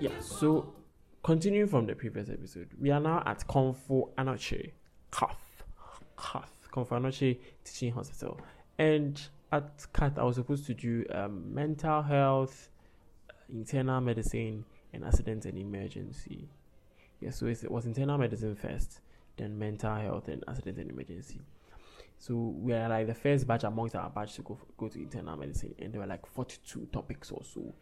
Yeah, 0.00 0.10
so 0.20 0.72
continuing 1.24 1.66
from 1.66 1.86
the 1.86 1.94
previous 1.96 2.28
episode, 2.28 2.68
we 2.80 2.90
are 2.90 3.00
now 3.00 3.22
at 3.26 3.44
Komfo 3.48 4.14
Anokye, 4.16 4.70
KATH, 5.10 5.64
KATH, 6.16 6.68
Komfo 6.70 6.90
Anokye 6.90 7.38
Teaching 7.64 7.92
Hospital. 7.92 8.38
And 8.78 9.20
at 9.50 9.86
KATH, 9.92 10.18
I 10.18 10.22
was 10.22 10.36
supposed 10.36 10.66
to 10.66 10.74
do 10.74 11.04
um, 11.12 11.52
mental 11.52 12.02
health, 12.02 12.68
internal 13.52 14.00
medicine, 14.00 14.64
and 14.92 15.04
accident 15.04 15.46
and 15.46 15.58
emergency. 15.58 16.48
Yeah, 17.20 17.30
so 17.30 17.46
it 17.46 17.70
was 17.70 17.86
internal 17.86 18.18
medicine 18.18 18.54
first, 18.54 19.00
then 19.36 19.58
mental 19.58 19.94
health 19.94 20.28
and 20.28 20.44
accident 20.46 20.78
and 20.78 20.90
emergency. 20.90 21.40
So 22.18 22.34
we 22.34 22.72
are 22.72 22.88
like 22.88 23.06
the 23.06 23.14
first 23.14 23.46
batch 23.46 23.64
amongst 23.64 23.94
our 23.96 24.10
batch 24.10 24.34
to 24.34 24.42
go 24.42 24.58
go 24.76 24.88
to 24.88 24.98
internal 24.98 25.36
medicine, 25.36 25.74
and 25.78 25.92
there 25.92 26.00
were 26.00 26.06
like 26.06 26.26
forty 26.26 26.58
two 26.66 26.86
topics 26.92 27.30
or 27.30 27.42
so, 27.44 27.74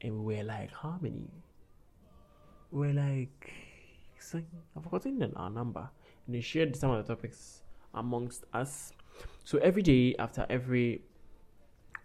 and 0.00 0.24
we 0.24 0.36
were 0.36 0.44
like, 0.44 0.70
how 0.72 0.98
many? 1.00 1.30
We 2.70 2.88
were 2.88 2.92
like, 2.92 3.52
so 4.18 4.42
I've 4.76 4.82
forgotten 4.82 5.32
our 5.36 5.50
number, 5.50 5.88
and 6.26 6.34
they 6.34 6.40
shared 6.40 6.76
some 6.76 6.90
of 6.90 7.06
the 7.06 7.14
topics 7.14 7.62
amongst 7.94 8.44
us. 8.52 8.92
So 9.44 9.58
every 9.58 9.82
day 9.82 10.14
after 10.18 10.44
every 10.50 11.02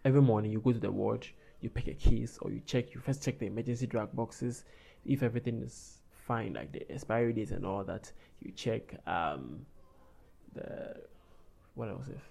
every 0.06 0.22
morning, 0.22 0.52
you 0.52 0.62
go 0.62 0.72
to 0.72 0.80
the 0.80 0.92
ward, 0.92 1.28
you 1.62 1.70
pick 1.70 1.88
a 1.88 1.94
case, 1.94 2.38
or 2.42 2.52
you 2.52 2.62
check. 2.66 2.94
You 2.94 3.02
first 3.02 3.24
check 3.24 3.40
the 3.40 3.48
emergency 3.48 3.88
drug 3.88 4.16
boxes 4.16 4.64
if 5.06 5.22
everything 5.22 5.62
is 5.62 6.00
fine, 6.28 6.54
like 6.54 6.72
the 6.72 6.90
expiry 6.92 7.34
dates 7.34 7.52
and 7.52 7.66
all 7.66 7.84
that. 7.84 8.12
You 8.42 8.52
check 8.52 8.96
um 9.08 9.66
the 10.54 10.96
what 11.76 11.90
else 11.90 12.08
if 12.08 12.22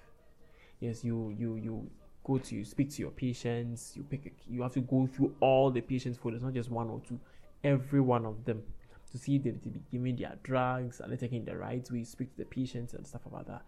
yes 0.80 1.05
you 1.05 1.34
you 1.39 1.56
you 1.56 1.91
go 2.25 2.39
to 2.39 2.55
you 2.55 2.64
speak 2.64 2.91
to 2.91 3.03
your 3.03 3.11
patients 3.11 3.92
you 3.97 4.03
pick 4.05 4.27
a, 4.27 4.53
you 4.53 4.62
have 4.62 4.72
to 4.72 4.81
go 4.81 5.08
through 5.12 5.34
all 5.41 5.70
the 5.70 5.81
patients 5.81 6.16
folders 6.16 6.42
not 6.42 6.53
just 6.53 6.70
one 6.70 6.89
or 6.89 7.00
two 7.08 7.19
every 7.64 8.00
one 8.00 8.25
of 8.25 8.44
them 8.44 8.62
to 9.11 9.19
see 9.19 9.36
if 9.36 9.42
they 9.42 9.50
be 9.50 9.81
giving 9.91 10.16
their 10.16 10.36
drugs 10.42 11.00
are 11.00 11.09
they 11.09 11.16
taking 11.16 11.44
the 11.44 11.56
right 11.56 11.91
way 11.91 12.05
speak 12.05 12.31
to 12.31 12.38
the 12.38 12.44
patients 12.44 12.94
and 12.94 13.06
stuff 13.06 13.25
about 13.27 13.47
that 13.47 13.62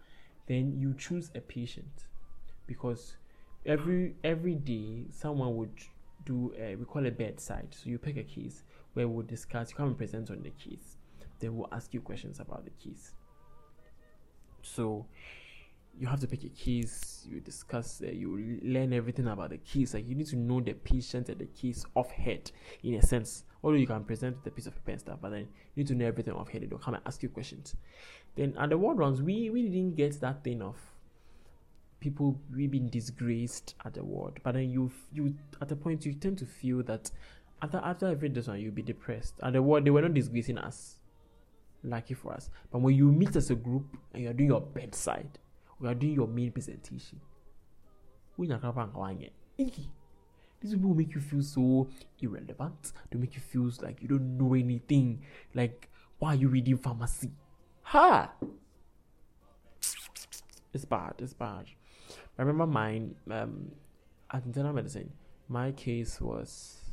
then 0.47 0.73
you 0.79 0.95
choose 0.95 1.31
a 1.35 1.41
patient 1.41 2.07
because 2.67 3.17
every 3.67 4.15
every 4.23 4.55
day 4.55 5.05
someone 5.11 5.57
would 5.57 5.73
do 6.25 6.53
a, 6.59 6.77
we 6.77 6.85
call 6.85 7.05
it 7.05 7.19
bedside 7.19 7.69
so 7.71 7.91
you 7.91 7.99
pick 7.99 8.17
a 8.17 8.23
case 8.23 8.63
where 8.95 9.07
we'll 9.07 9.27
discuss 9.27 9.71
you 9.71 9.77
come 9.77 9.89
and 9.89 9.99
present 9.99 10.31
on 10.31 10.43
the 10.43 10.51
case. 10.51 10.97
Then 11.41 11.57
we'll 11.57 11.69
ask 11.73 11.93
you 11.93 12.01
questions 12.01 12.41
about 12.41 12.65
the 12.65 12.71
case. 12.71 13.13
So 14.63 15.07
you 15.99 16.07
have 16.07 16.21
to 16.21 16.27
pick 16.27 16.43
a 16.45 16.49
case 16.49 17.25
you 17.31 17.41
discuss 17.41 18.03
uh, 18.05 18.11
you 18.11 18.59
learn 18.63 18.93
everything 18.93 19.29
about 19.29 19.51
the 19.51 19.59
case. 19.59 19.95
Like 19.95 20.09
you 20.09 20.15
need 20.15 20.27
to 20.29 20.37
know 20.37 20.61
the 20.61 20.73
patient 20.73 21.29
and 21.29 21.39
the 21.39 21.47
case 21.47 21.85
off 21.95 22.11
head 22.11 22.51
in 22.83 22.95
a 22.95 23.03
sense. 23.03 23.45
Although 23.63 23.77
you 23.77 23.87
can 23.87 24.05
present 24.05 24.37
a 24.47 24.51
piece 24.51 24.67
of 24.67 24.75
paper 24.75 24.93
and 24.93 25.01
stuff 25.01 25.19
but 25.23 25.31
then 25.31 25.49
you 25.75 25.83
need 25.83 25.87
to 25.89 25.95
know 25.95 26.07
everything 26.07 26.35
off 26.35 26.49
head 26.49 26.67
they'll 26.69 26.79
come 26.79 26.95
and 26.95 27.03
ask 27.07 27.23
you 27.23 27.29
questions. 27.29 27.77
Then 28.37 28.55
at 28.59 28.71
the 28.71 28.79
ward 28.79 28.99
rounds 28.99 29.23
we 29.23 29.51
we 29.51 29.63
didn't 29.63 29.97
get 29.97 30.21
that 30.21 30.43
thing 30.43 30.63
of 30.63 30.77
people 32.01 32.39
we 32.55 32.67
being 32.67 32.89
disgraced 32.89 33.75
at 33.85 33.95
the 33.95 34.05
ward. 34.05 34.41
But 34.43 34.53
then 34.53 34.71
you 34.71 34.91
you 35.13 35.35
at 35.61 35.71
a 35.71 35.77
point 35.77 36.05
you 36.05 36.15
tend 36.15 36.39
to 36.39 36.47
feel 36.47 36.83
that 36.85 37.11
after 37.65 37.81
after 37.85 38.07
every 38.07 38.29
this 38.29 38.47
one 38.49 38.61
you'll 38.61 38.73
be 38.73 38.83
depressed 38.83 39.35
And 39.43 39.55
the 39.55 39.63
ward 39.63 39.85
they 39.85 39.91
were 39.91 40.03
not 40.03 40.15
disgracing 40.15 40.59
us 40.59 41.01
lucky 41.83 42.15
for 42.15 42.33
us 42.33 42.51
but 42.71 42.81
when 42.81 42.95
you 42.95 43.11
meet 43.13 43.37
as 43.37 43.51
a 43.51 43.55
group 43.55 43.97
and 44.13 44.23
you're 44.23 44.33
doing 44.33 44.51
your 44.51 44.61
bedside 44.61 45.39
we 45.81 45.89
are 45.89 45.95
doing 45.95 46.15
your 46.15 46.29
main 46.29 46.53
presentation. 46.53 47.21
These 50.61 50.73
people 50.73 50.91
will 50.91 50.97
make 50.97 51.15
you 51.15 51.21
feel 51.21 51.43
so 51.43 51.89
irrelevant. 52.21 52.93
They 53.11 53.19
make 53.19 53.35
you 53.35 53.41
feel 53.41 53.71
like 53.83 54.01
you 54.01 54.09
don't 54.09 54.39
know 54.39 54.55
anything. 54.55 55.23
Like, 55.53 55.91
why 56.19 56.33
are 56.33 56.37
you 56.37 56.49
reading 56.49 56.79
pharmacy? 56.79 57.33
Ha! 57.83 58.33
It's 60.73 60.85
bad. 60.85 61.15
It's 61.19 61.35
bad. 61.35 61.67
I 62.39 62.43
remember 62.43 62.67
mine 62.67 63.15
um, 63.31 63.71
at 64.33 64.45
internal 64.45 64.73
medicine. 64.73 65.13
My 65.49 65.73
case 65.73 66.21
was 66.21 66.84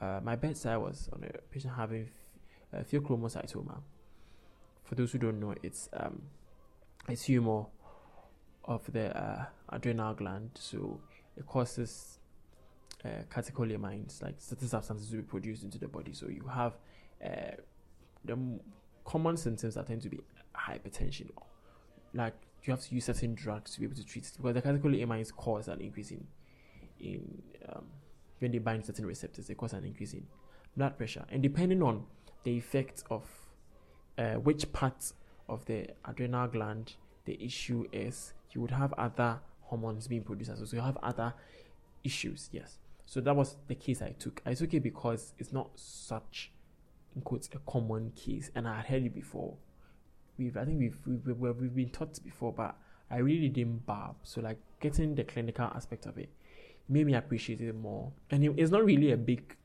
uh, 0.00 0.20
my 0.22 0.36
bedside 0.36 0.76
was 0.76 1.08
on 1.12 1.24
a 1.24 1.38
patient 1.50 1.74
having 1.74 2.08
uh, 2.74 2.78
pheochromocytoma. 2.78 3.78
For 4.84 4.94
those 4.94 5.12
who 5.12 5.18
don't 5.18 5.40
know, 5.40 5.54
it's 5.62 5.88
um, 5.92 6.22
a 7.08 7.16
tumor 7.16 7.66
of 8.64 8.82
the 8.92 9.16
uh, 9.16 9.46
adrenal 9.70 10.14
gland, 10.14 10.50
so 10.54 11.00
it 11.36 11.46
causes 11.46 12.18
uh, 13.04 13.08
catecholamines, 13.30 14.22
like 14.22 14.34
certain 14.38 14.68
substances 14.68 15.10
to 15.10 15.16
be 15.16 15.22
produced 15.22 15.62
into 15.62 15.78
the 15.78 15.88
body. 15.88 16.12
So 16.12 16.28
you 16.28 16.46
have 16.52 16.74
uh, 17.24 17.56
the 18.24 18.38
common 19.04 19.36
symptoms 19.36 19.74
that 19.74 19.86
tend 19.86 20.02
to 20.02 20.08
be 20.08 20.18
hypertension, 20.54 21.30
like 22.14 22.34
you 22.64 22.72
have 22.72 22.80
to 22.80 22.94
use 22.94 23.04
certain 23.04 23.34
drugs 23.34 23.72
to 23.72 23.80
be 23.80 23.86
able 23.86 23.96
to 23.96 24.04
treat 24.04 24.24
it 24.24 24.32
because 24.36 24.54
the 24.54 24.62
catecholamines 24.62 25.32
cause 25.34 25.68
an 25.68 25.80
increase 25.80 26.10
in 26.10 26.26
in 26.98 27.42
um, 27.68 27.84
when 28.38 28.52
they 28.52 28.58
bind 28.58 28.84
certain 28.84 29.06
receptors, 29.06 29.46
they 29.46 29.54
cause 29.54 29.72
an 29.72 29.84
increase 29.84 30.12
in 30.12 30.26
blood 30.76 30.96
pressure, 30.96 31.24
and 31.30 31.42
depending 31.42 31.82
on 31.82 32.04
the 32.44 32.52
effect 32.52 33.02
of 33.10 33.24
uh, 34.18 34.34
which 34.34 34.72
part 34.72 35.12
of 35.48 35.64
the 35.66 35.88
adrenal 36.04 36.48
gland 36.48 36.94
the 37.24 37.42
issue 37.44 37.86
is 37.92 38.32
you 38.52 38.60
would 38.60 38.70
have 38.70 38.92
other 38.94 39.40
hormones 39.62 40.06
being 40.06 40.22
produced 40.22 40.50
as 40.50 40.58
well. 40.58 40.66
So 40.66 40.76
you 40.76 40.82
have 40.82 40.96
other 41.02 41.34
issues, 42.04 42.48
yes. 42.52 42.78
So 43.04 43.20
that 43.20 43.36
was 43.36 43.56
the 43.68 43.74
case 43.74 44.00
I 44.02 44.10
took. 44.18 44.40
I 44.46 44.54
took 44.54 44.72
it 44.74 44.82
because 44.82 45.34
it's 45.38 45.52
not 45.52 45.70
such 45.74 46.50
in 47.14 47.22
quotes 47.22 47.48
a 47.54 47.58
common 47.70 48.12
case, 48.16 48.50
and 48.54 48.66
I 48.66 48.76
had 48.76 48.86
heard 48.86 49.02
it 49.04 49.14
before. 49.14 49.54
We've 50.38 50.56
I 50.56 50.64
think 50.64 50.78
we've 50.78 50.98
we've, 51.06 51.38
we've, 51.38 51.74
been 51.74 51.90
taught 51.90 52.22
before, 52.24 52.52
but 52.52 52.76
I 53.10 53.18
really 53.18 53.48
didn't 53.48 53.86
barb. 53.86 54.16
So 54.22 54.40
like 54.40 54.58
getting 54.80 55.14
the 55.14 55.24
clinical 55.24 55.66
aspect 55.66 56.06
of 56.06 56.18
it 56.18 56.28
made 56.88 57.06
me 57.06 57.14
appreciate 57.14 57.60
it 57.60 57.74
more. 57.74 58.12
And 58.30 58.44
it, 58.44 58.54
it's 58.56 58.70
not 58.70 58.84
really 58.84 59.12
a 59.12 59.16
big 59.16 59.56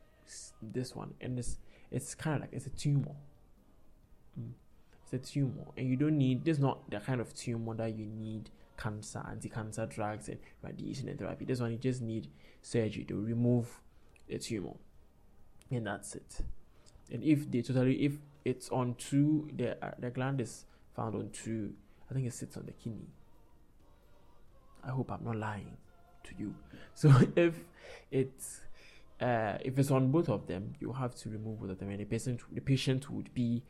this 0.62 0.96
one, 0.96 1.14
and 1.20 1.38
it's 1.38 1.58
it's 1.92 2.16
kind 2.16 2.36
of 2.38 2.42
like 2.42 2.54
it's 2.54 2.66
a 2.66 2.70
tumor. 2.70 3.16
Mm. 4.40 4.52
It's 5.04 5.14
a 5.14 5.32
tumor. 5.32 5.66
And 5.76 5.88
you 5.88 5.98
don't 5.98 6.18
need 6.18 6.46
this 6.46 6.58
not 6.58 6.90
the 6.90 7.00
kind 7.00 7.20
of 7.20 7.34
tumor 7.34 7.76
that 7.76 7.96
you 7.98 8.06
need 8.06 8.50
cancer 8.78 9.24
anti-cancer 9.30 9.86
drugs 9.86 10.30
and 10.30 10.40
radiation 10.64 11.10
and 11.10 11.20
therapy. 11.20 11.46
This 11.46 11.60
one 11.60 11.72
you 11.72 11.78
just 11.78 12.02
need 12.02 12.30
surgery 12.62 13.04
to 13.06 13.16
remove 13.16 13.82
the 14.30 14.40
tumor. 14.40 14.74
And 15.70 15.86
that's 15.86 16.16
it. 16.16 16.42
And 17.12 17.24
if 17.24 17.52
they 17.52 17.62
totally 17.62 18.06
if 18.06 18.14
it's 18.46 18.70
on 18.70 18.96
two 18.96 19.50
the 19.56 19.84
uh, 19.86 19.92
the 20.00 20.10
gland 20.10 20.42
is 20.42 20.66
found 20.96 21.16
on 21.16 21.30
two 21.30 21.74
i 22.10 22.14
think 22.14 22.26
it 22.26 22.34
sits 22.34 22.58
on 22.58 22.66
the 22.66 22.72
kidney. 22.72 23.08
I 24.84 24.90
hope 24.90 25.12
i'm 25.12 25.24
not 25.24 25.36
lying 25.36 25.78
to 26.24 26.32
you 26.38 26.54
so 26.94 27.12
if 27.36 27.56
it's 28.12 28.62
uh, 29.22 29.58
if 29.64 29.78
it's 29.78 29.92
on 29.92 30.12
both 30.12 30.30
of 30.30 30.48
them, 30.48 30.74
you 30.80 30.92
have 30.92 31.14
to 31.14 31.30
remove 31.30 31.60
both 31.60 31.70
of 31.70 31.80
them, 31.80 31.90
and 31.90 32.00
the 32.00 32.06
patient 32.06 32.42
the 32.52 32.62
patient 32.62 33.10
would 33.12 33.32
be 33.34 33.62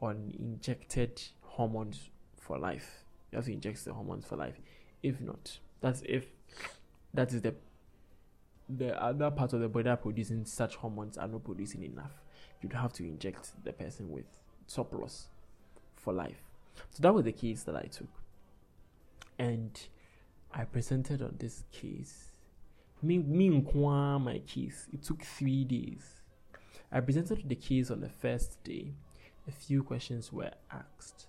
on 0.00 0.32
injected 0.38 1.20
hormones 1.42 2.08
for 2.38 2.58
life. 2.58 3.04
You 3.30 3.36
have 3.36 3.44
to 3.44 3.52
inject 3.52 3.84
the 3.84 3.92
hormones 3.92 4.24
for 4.24 4.36
life. 4.36 4.58
If 5.02 5.20
not, 5.20 5.58
that's 5.80 6.02
if 6.06 6.26
that 7.12 7.32
is 7.32 7.42
the 7.42 7.54
the 8.68 9.00
other 9.02 9.30
part 9.30 9.52
of 9.52 9.60
the 9.60 9.68
body 9.68 9.94
producing 10.00 10.44
such 10.44 10.76
hormones 10.76 11.18
are 11.18 11.28
not 11.28 11.44
producing 11.44 11.84
enough. 11.84 12.22
You'd 12.62 12.72
have 12.72 12.92
to 12.94 13.04
inject 13.04 13.50
the 13.64 13.72
person 13.72 14.10
with 14.10 14.26
surplus 14.66 15.28
for 15.96 16.12
life. 16.12 16.42
So 16.90 17.02
that 17.02 17.14
was 17.14 17.24
the 17.24 17.32
case 17.32 17.62
that 17.64 17.76
I 17.76 17.82
took. 17.82 18.08
And 19.38 19.78
I 20.52 20.64
presented 20.64 21.22
on 21.22 21.36
this 21.38 21.64
case. 21.72 22.30
Me, 23.02 23.18
me 23.18 23.50
my 23.50 24.40
case. 24.46 24.86
It 24.92 25.02
took 25.02 25.22
three 25.22 25.64
days. 25.64 26.04
I 26.90 27.00
presented 27.00 27.48
the 27.48 27.54
case 27.54 27.90
on 27.90 28.00
the 28.00 28.08
first 28.08 28.62
day 28.64 28.94
a 29.48 29.50
few 29.50 29.82
questions 29.82 30.32
were 30.32 30.50
asked, 30.70 31.26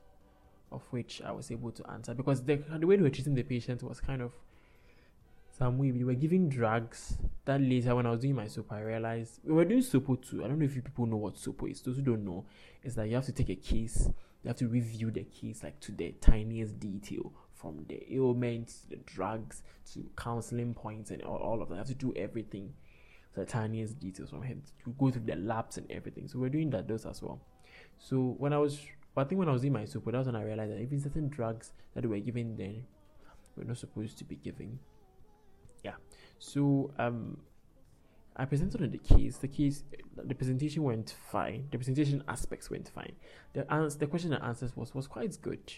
of 0.71 0.83
which 0.91 1.21
I 1.21 1.31
was 1.31 1.51
able 1.51 1.71
to 1.71 1.89
answer 1.89 2.13
because 2.13 2.43
the, 2.43 2.57
the 2.77 2.85
way 2.85 2.97
we 2.97 3.03
were 3.03 3.09
treating 3.09 3.33
the 3.33 3.43
patient 3.43 3.81
was 3.81 3.99
kind 3.99 4.21
of 4.21 4.33
some 5.57 5.77
way 5.77 5.91
we 5.91 6.03
were 6.03 6.13
giving 6.13 6.49
drugs. 6.49 7.17
That 7.45 7.61
later, 7.61 7.95
when 7.95 8.05
I 8.05 8.11
was 8.11 8.21
doing 8.21 8.35
my 8.35 8.45
SOPO, 8.45 8.71
I 8.71 8.81
realized 8.81 9.39
we 9.43 9.53
were 9.53 9.65
doing 9.65 9.81
SOPO 9.81 10.15
too. 10.29 10.43
I 10.43 10.47
don't 10.47 10.59
know 10.59 10.65
if 10.65 10.75
you 10.75 10.81
people 10.81 11.05
know 11.05 11.17
what 11.17 11.35
SOPO 11.35 11.71
is. 11.71 11.81
Those 11.81 11.97
who 11.97 12.01
don't 12.01 12.23
know, 12.23 12.45
is 12.83 12.95
that 12.95 13.09
you 13.09 13.15
have 13.15 13.25
to 13.25 13.31
take 13.31 13.49
a 13.49 13.55
case, 13.55 14.09
you 14.43 14.47
have 14.47 14.57
to 14.57 14.67
review 14.67 15.11
the 15.11 15.23
case 15.23 15.63
like 15.63 15.79
to 15.81 15.91
the 15.91 16.11
tiniest 16.21 16.79
detail 16.79 17.33
from 17.59 17.85
the 17.87 18.01
ailments, 18.13 18.85
the 18.89 18.97
drugs 18.97 19.63
to 19.93 20.09
counseling 20.17 20.73
points, 20.73 21.11
and 21.11 21.21
all, 21.23 21.37
all 21.37 21.61
of 21.61 21.69
that. 21.69 21.75
I 21.75 21.77
have 21.79 21.87
to 21.87 21.95
do 21.95 22.13
everything 22.15 22.73
the 23.35 23.45
tiniest 23.45 23.99
details 23.99 24.29
from 24.29 24.43
him. 24.43 24.61
to 24.83 24.91
go 24.99 25.09
through 25.09 25.23
the 25.25 25.35
labs 25.35 25.77
and 25.77 25.89
everything. 25.91 26.27
So 26.27 26.39
we're 26.39 26.49
doing 26.49 26.69
that 26.71 26.87
those 26.87 27.05
as 27.05 27.21
well. 27.21 27.39
So 27.97 28.35
when 28.37 28.53
I 28.53 28.57
was, 28.57 28.79
I 29.15 29.23
think 29.23 29.39
when 29.39 29.49
I 29.49 29.51
was 29.51 29.63
in 29.63 29.73
my 29.73 29.85
super, 29.85 30.11
that 30.11 30.19
was 30.19 30.27
when 30.27 30.35
I 30.35 30.43
realized 30.43 30.71
that 30.71 30.79
even 30.79 30.99
certain 30.99 31.29
drugs 31.29 31.73
that 31.93 32.03
we 32.03 32.09
were 32.09 32.19
giving 32.19 32.55
then, 32.55 32.83
we're 33.55 33.65
not 33.65 33.77
supposed 33.77 34.17
to 34.19 34.23
be 34.23 34.35
giving. 34.35 34.79
Yeah. 35.83 35.95
So 36.39 36.91
um, 36.97 37.37
I 38.35 38.45
presented 38.45 38.81
on 38.81 38.91
the 38.91 38.97
case. 38.97 39.37
The 39.37 39.47
case, 39.47 39.83
the 40.15 40.35
presentation 40.35 40.83
went 40.83 41.15
fine. 41.31 41.67
The 41.71 41.77
presentation 41.77 42.23
aspects 42.27 42.69
went 42.69 42.89
fine. 42.89 43.13
The 43.53 43.71
answer, 43.71 43.99
the 43.99 44.07
question 44.07 44.33
and 44.33 44.43
answers 44.43 44.75
was 44.75 44.95
was 44.95 45.07
quite 45.07 45.37
good. 45.41 45.73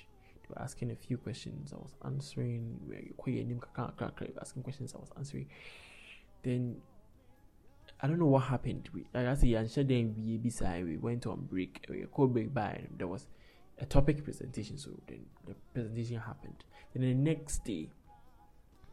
Were 0.51 0.61
asking 0.61 0.91
a 0.91 0.95
few 0.95 1.17
questions. 1.17 1.73
I 1.73 1.77
was 1.77 1.93
answering. 2.05 2.79
Asking 4.39 4.63
questions. 4.63 4.93
I 4.93 4.97
was 4.97 5.11
answering. 5.17 5.47
Then 6.43 6.77
I 8.01 8.07
don't 8.07 8.19
know 8.19 8.25
what 8.25 8.43
happened. 8.43 8.89
We, 8.93 9.05
like 9.13 9.27
I 9.27 9.35
said, 9.35 9.49
and 9.49 9.89
then 9.89 10.15
we 10.17 10.37
beside 10.37 10.85
we 10.85 10.97
went 10.97 11.25
on 11.25 11.47
break. 11.49 11.85
We 11.89 12.03
called 12.11 12.33
break 12.33 12.53
by. 12.53 12.87
There 12.97 13.07
was 13.07 13.27
a 13.79 13.85
topic 13.85 14.23
presentation. 14.23 14.77
So 14.77 14.91
then 15.07 15.25
the 15.47 15.55
presentation 15.73 16.19
happened. 16.19 16.63
Then 16.93 17.03
the 17.03 17.13
next 17.13 17.63
day, 17.63 17.89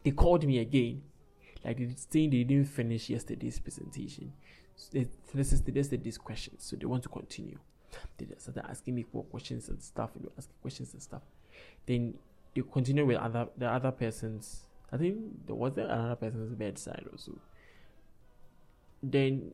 they 0.03 0.11
called 0.11 0.45
me 0.45 0.59
again 0.59 1.01
like 1.63 1.77
they 1.77 1.93
saying 1.95 2.29
they 2.29 2.43
didn't 2.43 2.67
finish 2.67 3.09
yesterday's 3.09 3.59
presentation. 3.59 4.31
So 4.75 4.89
they 4.93 5.07
listed 5.33 5.75
yesterday's 5.75 6.17
questions, 6.17 6.63
so 6.63 6.75
they 6.75 6.85
want 6.85 7.03
to 7.03 7.09
continue. 7.09 7.59
They 8.17 8.27
started 8.37 8.65
asking 8.69 8.95
me 8.95 9.05
more 9.11 9.23
questions 9.25 9.67
and 9.69 9.81
stuff, 9.81 10.11
and 10.15 10.27
asking 10.37 10.55
questions 10.61 10.93
and 10.93 11.01
stuff. 11.01 11.21
Then 11.85 12.15
you 12.55 12.63
continue 12.63 13.05
with 13.05 13.17
other 13.17 13.47
the 13.57 13.67
other 13.67 13.91
person's. 13.91 14.65
I 14.91 14.97
think 14.97 15.45
there 15.45 15.55
was 15.55 15.73
there 15.73 15.85
another 15.85 16.15
person's 16.15 16.55
bedside 16.55 17.05
also. 17.11 17.33
Then 19.01 19.51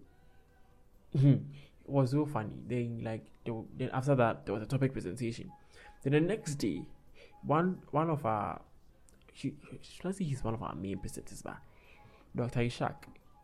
hmm, 1.17 1.33
it 1.33 1.89
was 1.89 2.11
so 2.11 2.25
funny. 2.25 2.53
Then 2.67 3.01
like 3.03 3.25
then 3.45 3.89
after 3.93 4.15
that 4.15 4.45
there 4.45 4.53
was 4.53 4.63
a 4.63 4.67
topic 4.67 4.93
presentation. 4.93 5.51
Then 6.03 6.13
the 6.13 6.19
next 6.21 6.55
day, 6.55 6.83
one 7.43 7.79
one 7.91 8.09
of 8.09 8.25
our 8.25 8.61
he, 9.33 9.53
let's 10.03 10.17
say 10.17 10.23
he's 10.23 10.43
one 10.43 10.53
of 10.53 10.63
our 10.63 10.75
main 10.75 10.97
presenters, 10.97 11.43
but 11.43 11.57
Dr. 12.35 12.61
Ishak 12.61 12.95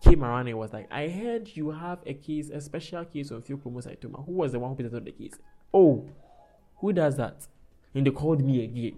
came 0.02 0.24
around 0.24 0.48
and 0.48 0.58
was 0.58 0.74
like, 0.74 0.88
I 0.92 1.10
heard 1.10 1.50
you 1.54 1.72
have 1.72 2.00
a 2.06 2.14
case, 2.14 2.50
a 2.50 2.62
special 2.62 3.06
case 3.06 3.30
of 3.30 3.46
pheochromocytoma. 3.46 4.26
Who 4.26 4.32
was 4.32 4.54
the 4.54 4.60
one 4.60 4.72
who 4.72 4.76
presented 4.76 5.06
the 5.06 5.12
case? 5.12 5.38
Oh, 5.74 6.10
who 6.78 6.94
does 6.94 7.18
that? 7.18 7.46
And 7.94 8.06
they 8.06 8.12
called 8.12 8.42
me 8.42 8.64
again. 8.64 8.98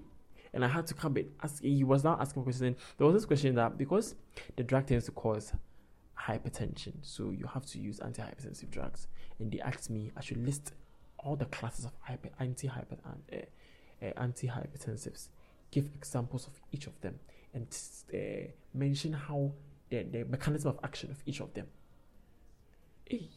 And 0.53 0.63
I 0.63 0.67
had 0.67 0.85
to 0.87 0.93
come 0.93 1.15
and 1.17 1.31
ask. 1.41 1.63
He 1.63 1.83
was 1.83 2.03
now 2.03 2.17
asking 2.19 2.41
a 2.41 2.43
question. 2.43 2.75
There 2.97 3.07
was 3.07 3.15
this 3.15 3.25
question 3.25 3.55
that 3.55 3.77
because 3.77 4.15
the 4.55 4.63
drug 4.63 4.85
tends 4.85 5.05
to 5.05 5.11
cause 5.11 5.53
hypertension, 6.27 6.93
so 7.01 7.31
you 7.31 7.47
have 7.47 7.65
to 7.65 7.79
use 7.79 7.99
antihypertensive 7.99 8.69
drugs. 8.69 9.07
And 9.39 9.51
they 9.51 9.59
asked 9.59 9.89
me 9.89 10.11
I 10.15 10.21
should 10.21 10.45
list 10.45 10.73
all 11.17 11.35
the 11.35 11.45
classes 11.45 11.85
of 11.85 11.91
hyper, 12.01 12.29
anti-hyper, 12.39 12.97
uh, 13.05 14.05
uh, 14.05 14.21
antihypertensives, 14.21 15.29
give 15.71 15.89
examples 15.95 16.47
of 16.47 16.53
each 16.71 16.85
of 16.87 16.99
them, 17.01 17.19
and 17.53 17.65
uh, 18.13 18.51
mention 18.73 19.13
how 19.13 19.51
the, 19.89 20.03
the 20.03 20.25
mechanism 20.25 20.69
of 20.69 20.79
action 20.83 21.09
of 21.11 21.17
each 21.25 21.39
of 21.39 21.53
them. 21.53 21.67
Hey, 23.05 23.29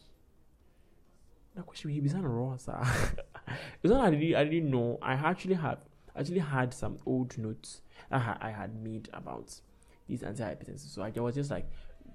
that 1.55 1.65
question 1.65 1.89
he 1.89 1.99
began 1.99 2.23
wrong, 2.23 2.57
sir. 2.57 2.79
it's 3.83 3.91
not 3.91 4.05
I 4.05 4.11
didn't, 4.11 4.35
I 4.35 4.43
didn't 4.43 4.71
know. 4.71 4.99
I 5.01 5.13
actually 5.13 5.55
have 5.55 5.79
actually 6.15 6.39
had 6.39 6.73
some 6.73 6.97
old 7.05 7.37
notes 7.37 7.81
I 8.11 8.37
I 8.41 8.49
had 8.51 8.75
made 8.81 9.09
about 9.13 9.59
these 10.07 10.21
antihypertensives. 10.21 10.93
So 10.93 11.01
I 11.03 11.11
was 11.19 11.35
just 11.35 11.51
like 11.51 11.69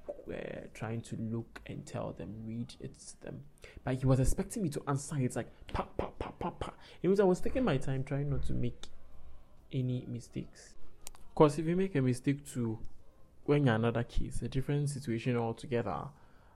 uh, 0.08 0.34
trying 0.74 1.00
to 1.02 1.16
look 1.16 1.60
and 1.66 1.84
tell 1.86 2.12
them, 2.12 2.34
read 2.46 2.74
it 2.80 2.98
to 2.98 3.22
them. 3.22 3.40
But 3.84 3.96
he 3.96 4.06
was 4.06 4.20
expecting 4.20 4.62
me 4.62 4.68
to 4.70 4.82
answer. 4.86 5.16
It's 5.18 5.36
like 5.36 5.50
pa 5.72 5.86
pa 5.96 6.06
pa 6.18 6.30
pa 6.38 6.50
pa. 6.50 6.72
It 7.02 7.08
was 7.08 7.20
I 7.20 7.24
was 7.24 7.40
taking 7.40 7.64
my 7.64 7.76
time 7.76 8.04
trying 8.04 8.30
not 8.30 8.44
to 8.46 8.52
make 8.52 8.86
any 9.72 10.06
mistakes. 10.08 10.74
Because 11.34 11.58
if 11.58 11.66
you 11.66 11.76
make 11.76 11.94
a 11.94 12.02
mistake 12.02 12.46
to 12.52 12.78
when 13.44 13.66
you're 13.66 13.74
another 13.74 14.04
case, 14.04 14.42
a 14.42 14.48
different 14.48 14.88
situation 14.88 15.36
altogether, 15.36 16.04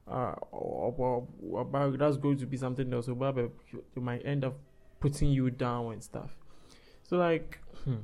uh, 0.08 0.34
or, 0.52 0.94
or, 0.96 1.26
or, 1.50 1.96
that's 1.96 2.16
going 2.16 2.38
to 2.38 2.46
be 2.46 2.56
something 2.56 2.92
else. 2.92 3.06
So, 3.06 3.14
but 3.14 3.50
might 3.96 4.24
end 4.24 4.44
up 4.44 4.56
putting 5.00 5.30
you 5.30 5.50
down 5.50 5.92
and 5.92 6.02
stuff. 6.02 6.30
So, 7.02 7.16
like, 7.16 7.58
hmm, 7.84 7.96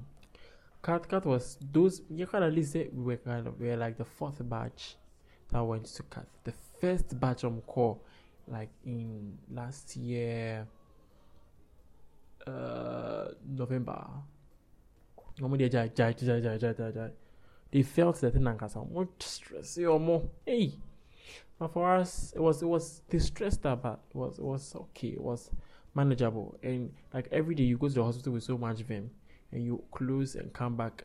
KATH 0.83 1.09
KATH 1.09 1.27
was 1.27 1.59
those. 1.73 2.03
You 2.11 2.27
can 2.27 2.43
at 2.43 2.53
least 2.53 2.73
say 2.73 2.89
we 2.93 3.05
were 3.05 3.17
kind 3.17 3.47
of 3.47 3.59
we 3.59 3.69
were 3.69 3.77
like 3.77 3.99
the 3.99 4.05
fourth 4.05 4.39
batch 4.49 4.97
that 5.51 5.61
went 5.61 5.87
to 5.87 6.03
KATH. 6.05 6.27
The 6.45 6.53
first 6.81 7.19
batch 7.21 7.45
on 7.45 7.61
call, 7.63 8.03
like 8.49 8.71
in 8.85 9.39
last 9.51 9.97
year, 9.97 10.67
uh, 12.47 13.29
November. 13.47 14.05
They 17.73 17.83
felt 17.83 18.21
that 18.21 18.35
in 18.35 18.43
Nankasa 18.43 18.91
more 18.91 19.09
stress. 19.19 19.79
Hey, 20.45 20.75
but 21.63 21.73
for 21.73 21.95
us, 21.95 22.33
it 22.35 22.41
was 22.41 22.61
it 22.61 22.67
was 22.67 23.03
distressed 23.09 23.63
but 23.63 24.01
it 24.11 24.17
was 24.17 24.37
it 24.37 24.45
was 24.45 24.75
okay. 24.75 25.11
It 25.11 25.21
was 25.21 25.49
manageable. 25.95 26.59
And 26.61 26.93
like 27.15 27.29
every 27.31 27.55
day, 27.55 27.63
you 27.63 27.79
go 27.79 27.87
to 27.87 27.95
the 27.95 28.03
hospital 28.03 28.33
with 28.33 28.43
so 28.43 28.59
much 28.59 28.81
vim, 28.81 29.09
and 29.53 29.63
you 29.63 29.81
close 29.93 30.35
and 30.35 30.53
come 30.53 30.77
back. 30.77 31.05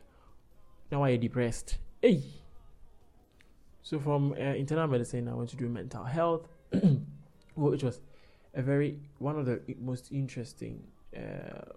Now 0.90 1.04
I 1.04 1.16
depressed. 1.16 1.78
Hey. 2.02 2.24
So 3.82 4.00
from 4.00 4.32
uh, 4.32 4.56
internal 4.56 4.88
medicine, 4.88 5.28
I 5.28 5.34
went 5.34 5.48
to 5.50 5.56
do 5.56 5.68
mental 5.68 6.02
health, 6.02 6.48
which 7.54 7.84
was 7.84 8.00
a 8.52 8.60
very 8.60 8.98
one 9.20 9.38
of 9.38 9.46
the 9.46 9.60
most 9.80 10.10
interesting. 10.10 10.82
Uh, 11.16 11.70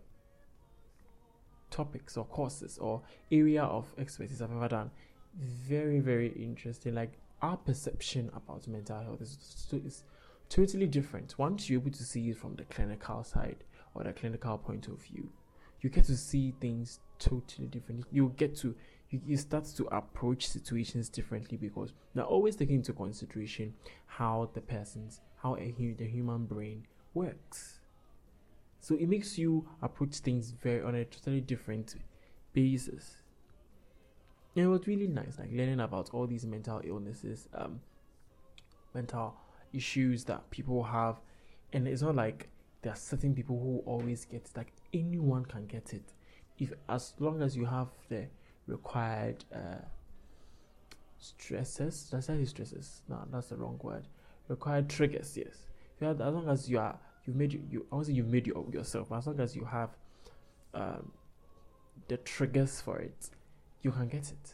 topics 1.69 2.17
or 2.17 2.25
courses 2.25 2.77
or 2.79 3.01
area 3.31 3.63
of 3.63 3.85
expertise 3.97 4.41
I've 4.41 4.51
ever 4.51 4.67
done. 4.67 4.91
Very, 5.39 6.01
very 6.01 6.27
interesting. 6.33 6.93
Like 6.95 7.13
our 7.41 7.57
perception 7.57 8.29
about 8.35 8.67
mental 8.67 8.99
health 8.99 9.21
is, 9.21 9.37
is 9.85 10.03
totally 10.49 10.87
different. 10.87 11.37
Once 11.37 11.69
you're 11.69 11.81
able 11.81 11.91
to 11.91 12.03
see 12.03 12.29
it 12.29 12.37
from 12.37 12.55
the 12.55 12.63
clinical 12.65 13.23
side 13.23 13.63
or 13.93 14.03
the 14.03 14.13
clinical 14.13 14.57
point 14.57 14.87
of 14.87 15.01
view, 15.01 15.29
you 15.81 15.89
get 15.89 16.05
to 16.05 16.15
see 16.17 16.53
things 16.61 16.99
totally 17.19 17.67
different. 17.67 18.05
You 18.11 18.33
get 18.37 18.55
to 18.57 18.75
you, 19.09 19.19
you 19.25 19.37
start 19.37 19.65
to 19.65 19.85
approach 19.87 20.47
situations 20.47 21.09
differently 21.09 21.57
because 21.57 21.93
they're 22.13 22.23
always 22.23 22.55
taking 22.55 22.75
into 22.77 22.93
consideration 22.93 23.73
how 24.05 24.49
the 24.53 24.61
person's 24.61 25.21
how 25.41 25.55
a, 25.55 25.73
the 25.97 26.05
human 26.05 26.45
brain 26.45 26.85
works. 27.13 27.79
So 28.79 28.95
it 28.95 29.09
makes 29.09 29.37
you 29.37 29.67
approach 29.81 30.17
things 30.17 30.51
very 30.51 30.81
on 30.81 30.95
a 30.95 31.05
totally 31.05 31.41
different 31.41 31.95
basis. 32.53 33.20
It 34.55 34.67
was 34.67 34.85
really 34.85 35.07
nice, 35.07 35.39
like 35.39 35.49
learning 35.51 35.79
about 35.79 36.09
all 36.13 36.27
these 36.27 36.45
mental 36.45 36.81
illnesses, 36.83 37.47
um, 37.53 37.79
mental 38.93 39.35
issues 39.71 40.25
that 40.25 40.49
people 40.51 40.83
have, 40.83 41.17
and 41.71 41.87
it's 41.87 42.01
not 42.01 42.15
like 42.15 42.49
there 42.81 42.91
are 42.91 42.97
certain 42.97 43.33
people 43.33 43.57
who 43.57 43.81
always 43.89 44.25
get 44.25 44.41
it. 44.41 44.51
Like 44.57 44.73
anyone 44.93 45.45
can 45.45 45.67
get 45.67 45.93
it, 45.93 46.03
if 46.59 46.73
as 46.89 47.13
long 47.19 47.41
as 47.41 47.55
you 47.55 47.65
have 47.65 47.87
the 48.09 48.27
required 48.67 49.45
uh, 49.55 49.85
stresses. 51.17 52.09
Does 52.09 52.27
that 52.27 52.37
say 52.37 52.45
stresses? 52.45 53.03
No, 53.07 53.19
that's 53.31 53.47
the 53.47 53.55
wrong 53.55 53.79
word. 53.81 54.07
Required 54.49 54.89
triggers. 54.89 55.37
Yes, 55.37 55.67
as 56.01 56.17
long 56.19 56.49
as 56.49 56.69
you 56.69 56.79
are 56.79 56.99
you've 57.25 57.35
made 57.35 57.53
you, 57.53 57.61
you 57.69 57.85
also 57.91 58.11
you've 58.11 58.27
made 58.27 58.47
your, 58.47 58.65
yourself 58.71 59.11
as 59.11 59.27
long 59.27 59.39
as 59.39 59.55
you 59.55 59.65
have 59.65 59.89
um, 60.73 61.11
the 62.07 62.17
triggers 62.17 62.81
for 62.81 62.99
it 62.99 63.29
you 63.81 63.91
can 63.91 64.07
get 64.07 64.31
it. 64.31 64.53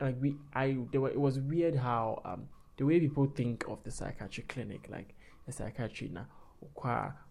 Like 0.00 0.16
we 0.20 0.36
i 0.54 0.76
there 0.92 1.00
were, 1.00 1.10
it 1.10 1.20
was 1.20 1.38
weird 1.38 1.76
how 1.76 2.20
um 2.24 2.48
the 2.76 2.84
way 2.84 2.98
people 2.98 3.26
think 3.26 3.64
of 3.68 3.82
the 3.84 3.90
psychiatric 3.90 4.48
clinic 4.48 4.88
like 4.90 5.14
a 5.46 5.52
psychiatry 5.52 6.10
now 6.12 6.26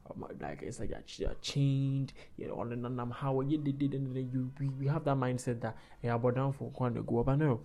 um, 0.10 0.26
like 0.40 0.62
it's 0.62 0.80
like 0.80 0.92
you're 1.18 1.36
chained, 1.42 2.14
you 2.38 2.48
know, 2.48 2.66
then 2.68 3.12
how 3.12 3.42
you 3.42 3.58
did 3.58 3.82
it, 3.82 3.94
you 3.94 4.52
we, 4.60 4.70
we 4.70 4.88
have 4.88 5.04
that 5.06 5.18
mindset 5.18 5.62
that 5.62 5.78
yeah, 6.02 6.18
but 6.18 6.36
down 6.36 6.54
for 6.54 6.72
to 6.72 7.02
go, 7.04 7.24
but 7.24 7.36
no, 7.36 7.62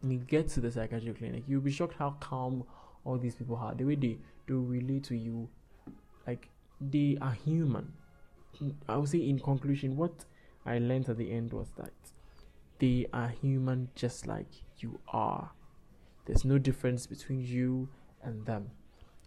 when 0.00 0.12
you 0.12 0.18
get 0.18 0.48
to 0.48 0.60
the 0.60 0.70
psychiatric 0.70 1.18
clinic, 1.18 1.44
you'll 1.46 1.60
be 1.60 1.70
shocked 1.70 1.94
how 1.98 2.10
calm 2.20 2.64
all 3.04 3.18
these 3.18 3.34
people 3.34 3.56
are. 3.56 3.74
The 3.74 3.84
way 3.84 3.94
they 3.94 4.18
do 4.46 4.62
relate 4.62 5.04
to 5.04 5.16
you 5.16 5.48
like 6.26 6.48
they 6.80 7.16
are 7.20 7.32
human. 7.32 7.92
I 8.88 8.96
would 8.96 9.08
say 9.08 9.18
in 9.18 9.38
conclusion 9.38 9.96
what 9.96 10.24
i 10.66 10.78
learned 10.78 11.08
at 11.08 11.16
the 11.16 11.30
end 11.30 11.52
was 11.52 11.68
that 11.76 11.92
they 12.78 13.06
are 13.12 13.28
human 13.28 13.88
just 13.94 14.26
like 14.26 14.48
you 14.78 14.98
are 15.08 15.50
there's 16.26 16.44
no 16.44 16.58
difference 16.58 17.06
between 17.06 17.40
you 17.40 17.88
and 18.22 18.44
them 18.46 18.70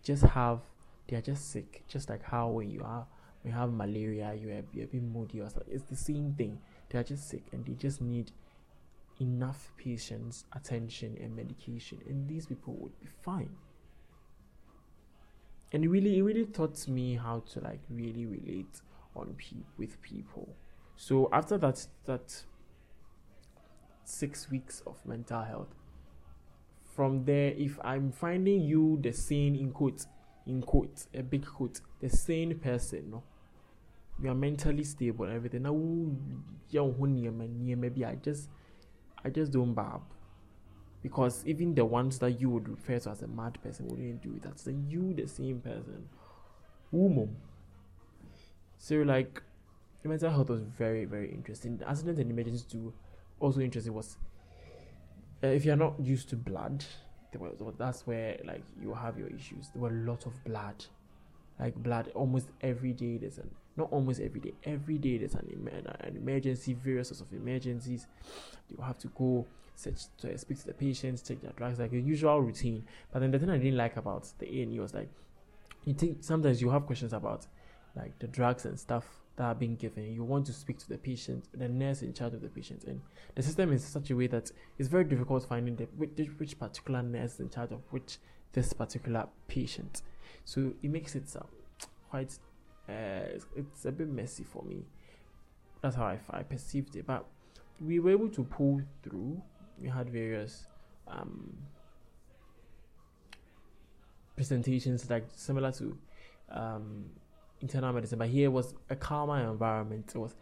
just 0.03 0.23
have 0.23 0.59
they 1.07 1.15
are 1.15 1.21
just 1.21 1.51
sick 1.51 1.83
just 1.87 2.09
like 2.09 2.23
how 2.23 2.47
when 2.47 2.69
you 2.69 2.81
are 2.83 3.05
when 3.41 3.53
you 3.53 3.59
have 3.59 3.71
malaria 3.71 4.33
you 4.33 4.49
are, 4.49 4.63
you're 4.73 4.87
bit 4.87 5.03
moody 5.03 5.39
or 5.39 5.49
something 5.49 5.73
it's 5.73 5.89
the 5.89 5.95
same 5.95 6.33
thing 6.33 6.57
they 6.89 6.99
are 6.99 7.03
just 7.03 7.29
sick 7.29 7.43
and 7.51 7.65
they 7.65 7.73
just 7.73 8.01
need 8.01 8.31
enough 9.19 9.71
patients, 9.77 10.45
attention, 10.53 11.17
and 11.21 11.35
medication, 11.35 11.99
and 12.07 12.27
these 12.27 12.45
people 12.45 12.75
would 12.79 12.99
be 12.99 13.07
fine. 13.23 13.49
And 15.71 15.83
it 15.83 15.89
really, 15.89 16.17
it 16.17 16.21
really 16.21 16.45
taught 16.45 16.87
me 16.87 17.15
how 17.15 17.43
to 17.51 17.59
like 17.59 17.81
really 17.89 18.25
relate 18.25 18.81
on 19.15 19.35
pe- 19.37 19.65
with 19.77 20.01
people. 20.01 20.55
So 20.97 21.29
after 21.31 21.57
that, 21.59 21.87
that 22.05 22.43
six 24.03 24.49
weeks 24.49 24.81
of 24.85 24.95
mental 25.05 25.43
health, 25.43 25.73
from 26.95 27.25
there, 27.25 27.51
if 27.51 27.77
I'm 27.83 28.11
finding 28.11 28.61
you 28.61 28.97
the 29.01 29.11
same 29.13 29.55
in 29.55 29.71
quote, 29.71 30.05
in 30.47 30.63
quote, 30.63 31.05
a 31.13 31.21
big 31.21 31.45
quote, 31.45 31.79
the 32.01 32.09
same 32.09 32.57
person, 32.57 33.11
no, 33.11 33.23
you 34.19 34.29
are 34.31 34.35
mentally 34.35 34.83
stable 34.83 35.25
and 35.25 35.35
everything. 35.35 35.61
Now, 35.61 35.75
maybe 37.75 38.03
I 38.03 38.15
just, 38.15 38.49
I 39.23 39.29
just 39.29 39.51
don't 39.51 39.75
bab. 39.75 40.01
Because 41.03 41.43
even 41.45 41.75
the 41.75 41.85
ones 41.85 42.17
that 42.19 42.41
you 42.41 42.49
would 42.49 42.67
refer 42.67 42.97
to 42.97 43.11
as 43.11 43.21
a 43.21 43.27
mad 43.27 43.61
person 43.61 43.87
wouldn't 43.87 44.23
do 44.23 44.39
that. 44.41 44.59
So 44.59 44.71
you, 44.71 45.13
the 45.13 45.27
same 45.27 45.59
person, 45.61 46.09
woman. 46.91 47.37
So 48.79 48.95
like, 49.03 49.43
mental 50.07 50.29
health 50.29 50.49
was 50.49 50.61
very, 50.61 51.05
very 51.05 51.31
interesting. 51.31 51.77
The 51.77 51.89
accident 51.89 52.19
and 52.19 52.31
emergency 52.31 52.65
too, 52.69 52.93
also 53.39 53.59
interesting 53.59 53.93
was 53.93 54.17
uh, 55.43 55.47
if 55.47 55.65
you're 55.65 55.75
not 55.75 55.99
used 55.99 56.29
to 56.29 56.35
blood, 56.35 56.83
that's 57.77 58.07
where 58.07 58.37
like 58.45 58.63
you 58.81 58.93
have 58.93 59.17
your 59.17 59.27
issues. 59.27 59.69
There 59.73 59.81
were 59.81 59.89
a 59.89 60.03
lot 60.09 60.25
of 60.25 60.43
blood, 60.43 60.85
like 61.59 61.75
blood 61.75 62.11
almost 62.15 62.47
every 62.61 62.93
day. 62.93 63.17
There's 63.17 63.37
an 63.37 63.49
not 63.75 63.91
almost 63.91 64.19
every 64.19 64.39
day. 64.39 64.53
Every 64.63 64.97
day 64.97 65.19
there's 65.19 65.35
an, 65.35 65.69
an 66.01 66.17
emergency, 66.17 66.73
various 66.73 67.09
sorts 67.09 67.21
of 67.21 67.31
emergencies. 67.31 68.07
You 68.69 68.83
have 68.83 68.97
to 68.99 69.07
go 69.09 69.45
search 69.75 70.05
to 70.19 70.35
speak 70.37 70.59
to 70.59 70.67
the 70.67 70.73
patients, 70.73 71.21
take 71.21 71.41
their 71.41 71.51
drugs, 71.51 71.77
like 71.77 71.93
a 71.93 71.99
usual 71.99 72.41
routine. 72.41 72.83
But 73.13 73.19
then 73.19 73.29
the 73.29 73.37
thing 73.37 73.51
I 73.51 73.57
didn't 73.57 73.77
like 73.77 73.95
about 73.97 74.27
the 74.39 74.47
A 74.47 74.63
and 74.63 74.73
E 74.73 74.79
was 74.79 74.95
like, 74.95 75.09
you 75.85 75.93
think 75.93 76.23
sometimes 76.23 76.61
you 76.61 76.71
have 76.71 76.87
questions 76.87 77.13
about 77.13 77.45
like 77.95 78.17
the 78.19 78.27
drugs 78.27 78.65
and 78.65 78.79
stuff 78.79 79.05
that 79.37 79.43
are 79.43 79.55
being 79.55 79.75
given. 79.75 80.11
You 80.11 80.23
want 80.23 80.45
to 80.47 80.53
speak 80.53 80.79
to 80.79 80.89
the 80.89 80.97
patient, 80.97 81.45
the 81.53 81.69
nurse 81.69 82.01
in 82.01 82.13
charge 82.13 82.33
of 82.33 82.41
the 82.41 82.49
patient, 82.49 82.83
and 82.83 83.01
the 83.35 83.43
system 83.43 83.71
is 83.71 83.83
such 83.83 84.09
a 84.09 84.15
way 84.15 84.27
that 84.27 84.51
it's 84.77 84.89
very 84.89 85.03
difficult 85.03 85.47
finding 85.47 85.75
the 85.75 85.85
which, 85.95 86.29
which 86.37 86.59
particular 86.59 87.01
nurse 87.01 87.35
is 87.35 87.39
in 87.39 87.49
charge 87.49 87.71
of 87.71 87.81
which 87.91 88.17
this 88.53 88.73
particular 88.73 89.27
patient. 89.47 90.01
So 90.43 90.73
it 90.81 90.89
makes 90.89 91.15
it 91.15 91.25
um, 91.35 91.47
quite 92.09 92.37
uh, 92.89 93.29
it's, 93.35 93.45
it's, 93.55 93.85
a 93.85 93.91
bit 93.91 94.09
messy 94.09 94.43
for 94.43 94.63
me. 94.63 94.83
That's 95.81 95.95
how 95.95 96.05
I, 96.05 96.19
I 96.31 96.43
perceived 96.43 96.95
it, 96.95 97.05
but 97.05 97.25
we 97.79 97.99
were 97.99 98.11
able 98.11 98.29
to 98.29 98.43
pull 98.43 98.81
through. 99.03 99.41
We 99.79 99.89
had 99.89 100.09
various 100.09 100.65
um, 101.07 101.55
presentations 104.35 105.07
like 105.09 105.25
similar 105.35 105.71
to 105.73 105.97
um, 106.49 107.05
internal 107.61 107.93
medicine, 107.93 108.19
but 108.19 108.29
here 108.29 108.51
was 108.51 108.73
a 108.89 108.95
calmer 108.95 109.49
environment. 109.49 110.11
It 110.13 110.17
was 110.17 110.35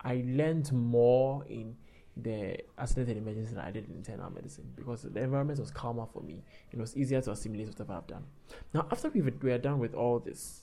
I 0.00 0.22
learned 0.26 0.72
more 0.72 1.44
in 1.48 1.76
the 2.16 2.58
accident 2.76 3.16
emergency 3.16 3.54
than 3.54 3.64
I 3.64 3.70
did 3.70 3.88
in 3.88 3.96
internal 3.96 4.30
medicine 4.30 4.72
because 4.76 5.02
the 5.02 5.22
environment 5.22 5.60
was 5.60 5.70
calmer 5.70 6.06
for 6.12 6.22
me. 6.22 6.42
It 6.72 6.78
was 6.78 6.96
easier 6.96 7.20
to 7.22 7.32
assimilate 7.32 7.68
whatever 7.68 7.94
I've 7.94 8.06
done. 8.06 8.24
Now, 8.74 8.86
after 8.90 9.08
we 9.08 9.20
we 9.20 9.52
are 9.52 9.58
done 9.58 9.78
with 9.78 9.94
all 9.94 10.18
this, 10.18 10.62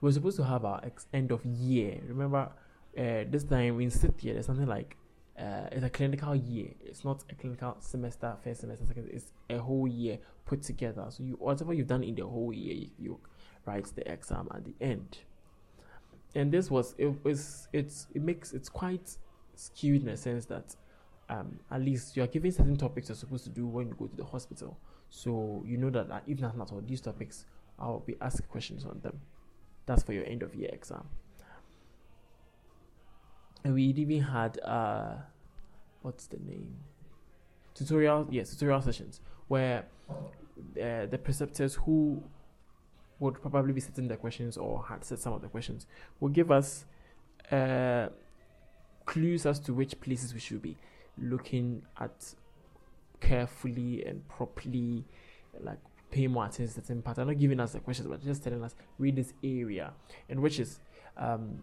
we're 0.00 0.12
supposed 0.12 0.36
to 0.38 0.44
have 0.44 0.64
our 0.64 0.80
ex- 0.84 1.06
end 1.12 1.30
of 1.32 1.44
year. 1.44 2.00
Remember, 2.06 2.50
uh, 2.98 3.24
this 3.28 3.44
time 3.44 3.80
in 3.80 3.90
year, 4.20 4.34
there's 4.34 4.46
something 4.46 4.66
like 4.66 4.96
uh, 5.40 5.68
it's 5.72 5.84
a 5.84 5.90
clinical 5.90 6.36
year. 6.36 6.68
It's 6.80 7.04
not 7.04 7.24
a 7.30 7.34
clinical 7.34 7.76
semester, 7.80 8.36
first 8.44 8.60
semester, 8.60 8.84
second. 8.86 9.08
It's 9.10 9.32
a 9.48 9.58
whole 9.58 9.88
year 9.88 10.18
put 10.44 10.62
together. 10.62 11.06
So 11.08 11.22
you 11.22 11.34
whatever 11.34 11.72
you've 11.72 11.86
done 11.86 12.04
in 12.04 12.14
the 12.14 12.26
whole 12.26 12.52
year, 12.52 12.74
you, 12.74 12.90
you 12.98 13.20
write 13.64 13.86
the 13.94 14.10
exam 14.10 14.48
at 14.54 14.64
the 14.64 14.74
end. 14.80 15.18
And 16.34 16.52
this 16.52 16.70
was 16.70 16.94
it 16.98 17.24
was 17.24 17.68
it's 17.72 18.06
it 18.14 18.22
makes 18.22 18.52
it's 18.52 18.68
quite 18.68 19.16
skewed 19.54 20.02
in 20.02 20.08
a 20.08 20.16
sense 20.16 20.44
that 20.46 20.76
um, 21.30 21.58
at 21.70 21.80
least 21.80 22.16
you 22.16 22.22
are 22.22 22.26
given 22.26 22.52
certain 22.52 22.76
topics 22.76 23.08
you're 23.08 23.16
supposed 23.16 23.44
to 23.44 23.50
do 23.50 23.66
when 23.66 23.88
you 23.88 23.94
go 23.94 24.06
to 24.06 24.16
the 24.16 24.24
hospital. 24.24 24.78
So 25.08 25.64
you 25.66 25.78
know 25.78 25.90
that 25.90 26.10
uh, 26.10 26.20
if 26.26 26.40
not 26.40 26.54
at 26.60 26.70
all, 26.70 26.82
these 26.86 27.00
topics 27.00 27.46
I'll 27.78 28.00
be 28.00 28.16
asked 28.20 28.46
questions 28.50 28.84
on 28.84 29.00
them. 29.02 29.20
That's 29.86 30.02
for 30.02 30.12
your 30.12 30.26
end 30.26 30.42
of 30.42 30.54
year 30.54 30.68
exam. 30.70 31.08
And 33.64 33.74
we 33.74 33.84
even 33.84 34.20
had 34.20 34.60
uh 34.60 35.14
what's 36.02 36.26
the 36.26 36.38
name? 36.38 36.76
Tutorial 37.74 38.26
yes, 38.30 38.50
tutorial 38.50 38.82
sessions 38.82 39.20
where 39.48 39.86
uh, 40.10 41.06
the 41.06 41.18
preceptors 41.22 41.74
who 41.74 42.22
would 43.18 43.40
probably 43.42 43.72
be 43.72 43.80
setting 43.80 44.08
the 44.08 44.16
questions 44.16 44.56
or 44.56 44.84
had 44.84 45.04
set 45.04 45.18
some 45.18 45.32
of 45.32 45.42
the 45.42 45.48
questions 45.48 45.86
will 46.20 46.28
give 46.28 46.50
us 46.50 46.84
uh, 47.52 48.08
clues 49.04 49.44
as 49.46 49.58
to 49.58 49.74
which 49.74 50.00
places 50.00 50.32
we 50.32 50.40
should 50.40 50.62
be 50.62 50.76
looking 51.18 51.82
at 52.00 52.34
carefully 53.20 54.04
and 54.06 54.26
properly, 54.28 55.04
like 55.60 55.78
paying 56.10 56.30
more 56.30 56.46
attention 56.46 56.68
to 56.68 56.72
certain 56.80 57.02
part. 57.02 57.18
I'm 57.18 57.26
not 57.26 57.38
giving 57.38 57.60
us 57.60 57.72
the 57.72 57.80
questions, 57.80 58.08
but 58.08 58.24
just 58.24 58.42
telling 58.42 58.62
us 58.64 58.74
read 58.98 59.16
this 59.16 59.32
area, 59.44 59.92
and 60.28 60.40
which 60.40 60.58
is 60.58 60.80
um, 61.16 61.60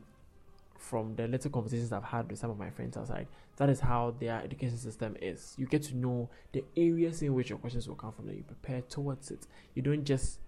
from 0.78 1.16
the 1.16 1.28
little 1.28 1.52
conversations 1.52 1.92
I've 1.92 2.04
had 2.04 2.30
with 2.30 2.40
some 2.40 2.50
of 2.50 2.58
my 2.58 2.70
friends 2.70 2.98
outside, 2.98 3.28
that 3.58 3.70
is 3.70 3.80
how 3.80 4.16
their 4.20 4.42
education 4.44 4.78
system 4.78 5.16
is. 5.22 5.56
You 5.58 5.66
get 5.66 5.84
to 5.84 5.96
know 5.96 6.30
the 6.52 6.64
areas 6.76 7.22
in 7.22 7.34
which 7.34 7.50
your 7.50 7.58
questions 7.60 7.88
will 7.88 7.96
come 7.96 8.12
from, 8.12 8.30
and 8.30 8.38
you 8.38 8.44
prepare 8.44 8.82
towards 8.82 9.32
it. 9.32 9.48
You 9.74 9.82
don't 9.82 10.04
just 10.04 10.40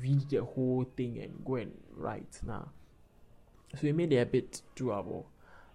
read 0.00 0.28
the 0.30 0.44
whole 0.44 0.86
thing 0.96 1.18
and 1.18 1.44
go 1.44 1.56
and 1.56 1.72
write 1.94 2.40
now. 2.46 2.70
So 3.74 3.86
it 3.86 3.94
made 3.94 4.12
it 4.12 4.18
a 4.18 4.26
bit 4.26 4.62
doable, 4.74 5.24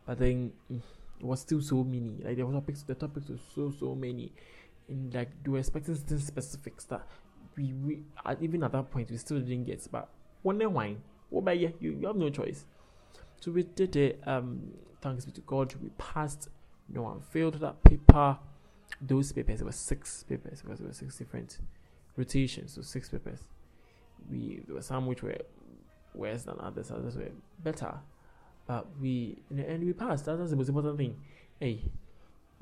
but 0.05 0.17
then 0.17 0.53
mm, 0.71 0.81
it 1.19 1.25
was 1.25 1.41
still 1.41 1.61
so 1.61 1.83
many. 1.83 2.17
Like 2.23 2.37
the 2.37 2.43
topics, 2.43 2.83
the 2.83 2.95
topics 2.95 3.29
were 3.29 3.39
so 3.53 3.71
so 3.77 3.93
many, 3.93 4.31
and 4.87 5.13
like 5.13 5.29
they 5.43 5.51
were 5.51 5.59
expecting 5.59 5.95
certain 5.95 6.19
specifics 6.19 6.85
that 6.85 7.05
we 7.55 7.73
we 7.73 8.03
even 8.39 8.63
at 8.63 8.71
that 8.71 8.89
point 8.89 9.11
we 9.11 9.17
still 9.17 9.39
didn't 9.39 9.65
get. 9.65 9.85
But 9.91 10.09
one 10.41 10.57
day 10.57 10.65
wine, 10.65 11.01
what 11.29 11.41
about 11.41 11.59
you? 11.59 11.73
You 11.79 12.07
have 12.07 12.15
no 12.15 12.29
choice. 12.29 12.65
So 13.41 13.51
we 13.51 13.63
did 13.63 13.95
it. 13.97 14.21
Um, 14.25 14.71
thanks 15.01 15.25
be 15.25 15.31
to 15.33 15.41
God, 15.41 15.75
we 15.83 15.89
passed. 15.97 16.47
No 16.87 17.01
one 17.03 17.19
failed 17.19 17.55
that 17.55 17.83
paper. 17.83 18.37
Those 19.01 19.31
papers, 19.31 19.59
there 19.59 19.65
were 19.65 19.71
six 19.71 20.23
papers 20.23 20.61
because 20.61 20.79
there 20.79 20.87
were 20.87 20.93
six 20.93 21.17
different 21.17 21.59
rotations, 22.17 22.73
so 22.73 22.81
six 22.81 23.09
papers 23.09 23.39
we 24.29 24.61
there 24.65 24.75
were 24.75 24.81
some 24.81 25.05
which 25.05 25.23
were 25.23 25.37
worse 26.13 26.43
than 26.43 26.55
others, 26.59 26.91
others 26.91 27.15
were 27.15 27.31
better. 27.63 27.93
But 28.67 28.87
we 28.99 29.37
in 29.49 29.57
the 29.57 29.69
end 29.69 29.83
we 29.83 29.93
passed. 29.93 30.25
That's 30.25 30.51
the 30.51 30.55
most 30.55 30.69
important 30.69 30.97
thing. 30.97 31.17
Hey, 31.59 31.81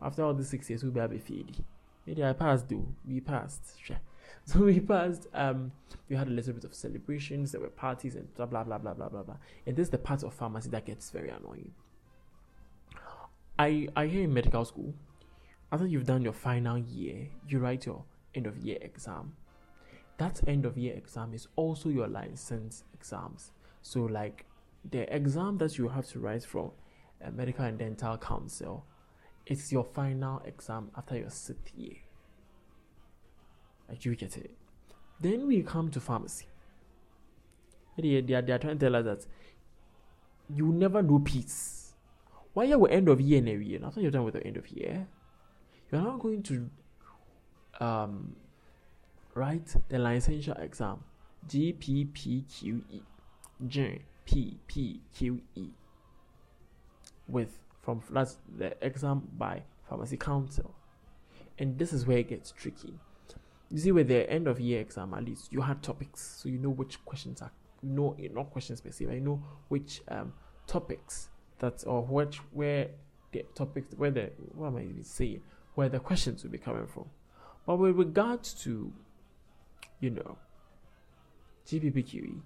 after 0.01 0.23
all 0.23 0.33
these 0.33 0.49
six 0.49 0.69
years, 0.69 0.83
we'll 0.83 0.91
be 0.91 0.99
able 0.99 1.17
to 1.17 1.45
Maybe 2.05 2.23
I 2.23 2.33
passed 2.33 2.69
though. 2.69 2.87
We 3.07 3.19
passed. 3.19 3.75
So 4.45 4.61
we 4.61 4.79
passed. 4.79 5.27
Um, 5.33 5.71
we 6.09 6.15
had 6.15 6.27
a 6.27 6.31
little 6.31 6.53
bit 6.53 6.63
of 6.63 6.73
celebrations. 6.73 7.51
There 7.51 7.61
were 7.61 7.67
parties 7.67 8.15
and 8.15 8.33
blah 8.35 8.47
blah 8.47 8.63
blah 8.63 8.79
blah 8.79 8.93
blah 8.93 9.09
blah 9.09 9.23
blah. 9.23 9.37
And 9.67 9.75
this 9.75 9.87
is 9.87 9.89
the 9.91 9.99
part 9.99 10.23
of 10.23 10.33
pharmacy 10.33 10.69
that 10.69 10.85
gets 10.85 11.11
very 11.11 11.29
annoying. 11.29 11.71
I 13.59 13.89
I 13.95 14.07
hear 14.07 14.23
in 14.23 14.33
medical 14.33 14.65
school, 14.65 14.93
after 15.71 15.85
you've 15.85 16.07
done 16.07 16.23
your 16.23 16.33
final 16.33 16.77
year, 16.77 17.27
you 17.47 17.59
write 17.59 17.85
your 17.85 18.03
end 18.33 18.47
of 18.47 18.57
year 18.57 18.79
exam 18.81 19.33
that 20.19 20.41
end 20.47 20.65
of 20.65 20.77
year 20.77 20.93
exam 20.95 21.33
is 21.33 21.47
also 21.55 21.89
your 21.89 22.07
license 22.07 22.83
exams. 22.93 23.51
So, 23.81 24.01
like 24.01 24.45
the 24.89 25.13
exam 25.13 25.57
that 25.57 25.77
you 25.77 25.87
have 25.87 26.07
to 26.09 26.19
write 26.19 26.43
from 26.43 26.71
a 27.21 27.31
medical 27.31 27.65
and 27.65 27.79
dental 27.79 28.17
council, 28.17 28.85
it's 29.45 29.71
your 29.71 29.85
final 29.85 30.41
exam 30.45 30.91
after 30.95 31.17
your 31.17 31.29
sixth 31.29 31.73
year. 31.75 31.95
Like 33.89 34.05
you 34.05 34.15
get 34.15 34.37
it. 34.37 34.51
Then 35.19 35.47
we 35.47 35.63
come 35.63 35.89
to 35.91 35.99
pharmacy. 35.99 36.45
They, 37.97 38.21
they, 38.21 38.33
are, 38.35 38.41
they 38.41 38.53
are 38.53 38.59
trying 38.59 38.79
to 38.79 38.85
tell 38.85 38.95
us 38.95 39.05
that 39.05 39.25
you 40.55 40.67
never 40.67 41.01
know 41.01 41.19
peace. 41.19 41.93
Why 42.53 42.71
are 42.71 42.77
we 42.77 42.89
end 42.91 43.09
of 43.09 43.19
year 43.19 43.39
and 43.39 43.49
every 43.49 43.67
year? 43.67 43.79
After 43.83 44.01
you're 44.01 44.11
done 44.11 44.23
with 44.23 44.35
the 44.35 44.45
end 44.45 44.57
of 44.57 44.67
year, 44.69 45.07
you're 45.91 46.01
not 46.01 46.19
going 46.19 46.43
to 46.43 46.69
um 47.79 48.35
write 49.33 49.67
the 49.89 49.97
licensure 49.97 50.59
exam 50.61 51.03
GPPQE 51.47 53.01
GPPQE 53.67 55.69
with 57.27 57.59
from 57.81 58.01
that's 58.09 58.37
the 58.57 58.85
exam 58.85 59.27
by 59.37 59.61
pharmacy 59.87 60.17
council 60.17 60.75
and 61.57 61.77
this 61.77 61.93
is 61.93 62.05
where 62.05 62.17
it 62.17 62.27
gets 62.27 62.51
tricky 62.51 62.93
you 63.71 63.77
see 63.77 63.91
with 63.91 64.07
the 64.07 64.29
end 64.29 64.47
of 64.47 64.59
year 64.59 64.81
exam 64.81 65.13
at 65.13 65.23
least 65.23 65.51
you 65.51 65.61
had 65.61 65.81
topics 65.83 66.39
so 66.41 66.49
you 66.49 66.57
know 66.57 66.69
which 66.69 67.03
questions 67.05 67.41
are 67.41 67.51
no 67.83 68.15
not 68.33 68.49
questions 68.49 68.79
specific 68.79 69.15
you 69.15 69.21
know 69.21 69.41
which 69.67 70.01
um 70.09 70.33
topics 70.67 71.29
that 71.59 71.83
or 71.85 72.03
which 72.03 72.37
where 72.51 72.89
the 73.31 73.45
topics 73.55 73.93
where 73.95 74.11
the 74.11 74.31
what 74.55 74.67
am 74.67 74.77
I 74.77 74.81
even 74.81 75.03
saying? 75.03 75.41
Where 75.75 75.89
the 75.89 75.99
questions 75.99 76.43
will 76.43 76.51
be 76.51 76.57
coming 76.57 76.87
from. 76.87 77.05
But 77.65 77.77
with 77.77 77.95
regards 77.95 78.53
to, 78.63 78.91
you 79.99 80.09
know, 80.09 80.37
GPPQE, 81.67 82.41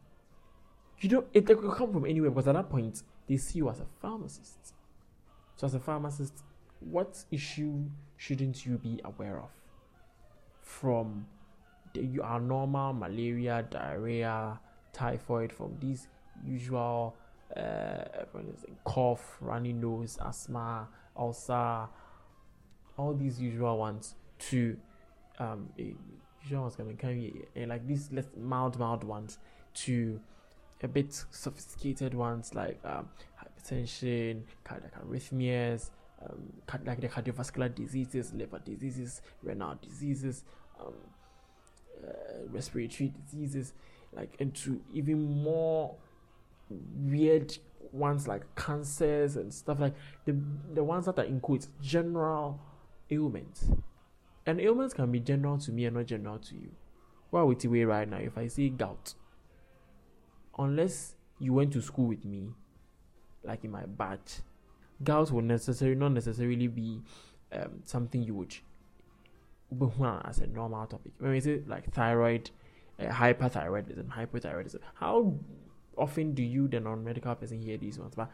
you 1.00 1.10
don't 1.10 1.28
it 1.34 1.46
could 1.46 1.72
come 1.72 1.94
from 1.94 2.06
anywhere 2.06 2.32
because 2.32 2.48
at 2.48 2.56
that 2.56 2.70
point 2.70 3.04
they 3.28 3.38
see 3.38 3.60
you 3.60 3.70
as 3.70 3.80
a 3.80 3.86
pharmacist. 4.02 4.74
So 5.56 5.68
as 5.68 5.74
a 5.74 5.80
pharmacist, 5.80 6.44
what 6.80 7.24
issue 7.32 7.86
shouldn't 8.18 8.66
you 8.66 8.78
be 8.78 9.00
aware 9.04 9.40
of? 9.40 9.50
From 10.64 11.28
the 11.94 12.20
our 12.22 12.40
normal 12.40 12.94
malaria, 12.94 13.66
diarrhea, 13.70 14.60
typhoid, 14.92 15.52
from 15.52 15.78
these 15.80 16.08
usual 16.46 17.16
uh, 17.56 18.04
cough, 18.84 19.38
runny 19.42 19.74
nose, 19.74 20.18
asthma, 20.26 20.88
ulcer, 21.16 21.88
all 22.98 23.14
these 23.14 23.40
usual 23.40 23.78
ones 23.78 24.16
to 24.40 24.76
um, 25.40 25.70
usual 26.44 26.64
ones 26.64 26.76
can 26.76 27.44
and 27.56 27.70
like 27.70 27.86
these 27.88 28.12
less 28.12 28.28
mild, 28.38 28.80
mild 28.80 29.04
ones 29.04 29.38
to 29.74 30.20
a 30.82 30.88
bit 30.88 31.26
sophisticated 31.32 32.14
ones 32.14 32.54
like 32.54 32.80
um, 32.84 33.08
hypertension, 33.42 34.42
cardiac 34.64 34.94
arrhythmias, 35.02 35.92
um, 36.26 36.54
like 36.86 37.02
the 37.02 37.10
cardiovascular 37.10 37.74
diseases, 37.74 38.34
liver 38.34 38.60
diseases, 38.60 39.22
renal 39.42 39.78
diseases, 39.82 40.44
um, 40.80 40.94
uh, 42.04 42.12
respiratory 42.50 43.14
diseases, 43.26 43.74
like 44.14 44.36
into 44.40 44.82
even 44.94 45.44
more 45.44 45.96
weird 46.70 47.58
ones 47.92 48.28
like 48.28 48.44
cancers 48.56 49.36
and 49.36 49.54
stuff 49.54 49.80
like 49.80 49.94
the 50.26 50.36
the 50.74 50.84
ones 50.84 51.06
that 51.06 51.20
are 51.20 51.26
general 51.82 52.60
ailments. 53.12 53.68
And 54.46 54.60
ailments 54.60 54.94
can 54.94 55.12
be 55.12 55.20
general 55.20 55.58
to 55.60 55.72
me 55.72 55.86
and 55.86 55.96
not 55.96 56.08
general 56.08 56.38
to 56.40 56.56
you. 56.56 56.72
What 57.30 57.48
with 57.48 57.64
way 57.70 57.84
right 57.86 58.08
now, 58.08 58.18
if 58.18 58.38
I 58.38 58.48
say 58.48 58.70
gout, 58.70 59.14
unless 60.58 61.16
you 61.40 61.54
went 61.54 61.74
to 61.74 61.82
school 61.82 62.08
with 62.08 62.26
me, 62.26 62.50
like 63.44 63.64
in 63.64 63.72
my 63.72 63.86
batch, 63.86 64.42
gout 65.04 65.32
will 65.32 65.42
necessarily 65.42 65.96
not 65.96 66.12
necessarily 66.12 66.68
be 66.68 67.02
um, 67.52 67.82
something 67.84 68.22
you 68.24 68.36
would 68.36 68.56
as 70.26 70.40
a 70.40 70.48
normal 70.48 70.86
topic. 70.86 71.12
When 71.20 71.32
we 71.32 71.40
say 71.40 71.62
like 71.68 71.92
thyroid, 71.92 72.50
uh, 73.00 73.06
hyperthyroidism, 73.06 74.08
hypothyroidism, 74.08 74.80
how 74.96 75.34
often 75.98 76.34
do 76.34 76.44
you, 76.44 76.68
the 76.68 76.80
non-medical 76.80 77.36
person, 77.36 77.62
hear 77.62 77.78
these 77.78 77.98
ones? 78.00 78.14
But 78.16 78.30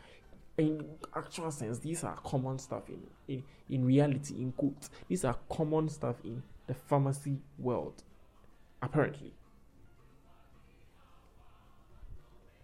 in 0.58 0.86
actual 1.16 1.52
sense, 1.52 1.80
these 1.80 2.04
are 2.04 2.18
common 2.18 2.60
stuff 2.60 2.84
in, 2.90 3.02
in, 3.28 3.44
in 3.70 3.86
reality, 3.86 4.36
in 4.36 4.52
quotes. 4.52 4.90
These 5.08 5.24
are 5.26 5.38
common 5.50 5.90
stuff 5.90 6.18
in 6.24 6.44
the 6.68 6.74
pharmacy 6.74 7.38
world, 7.58 8.04
apparently. 8.82 9.34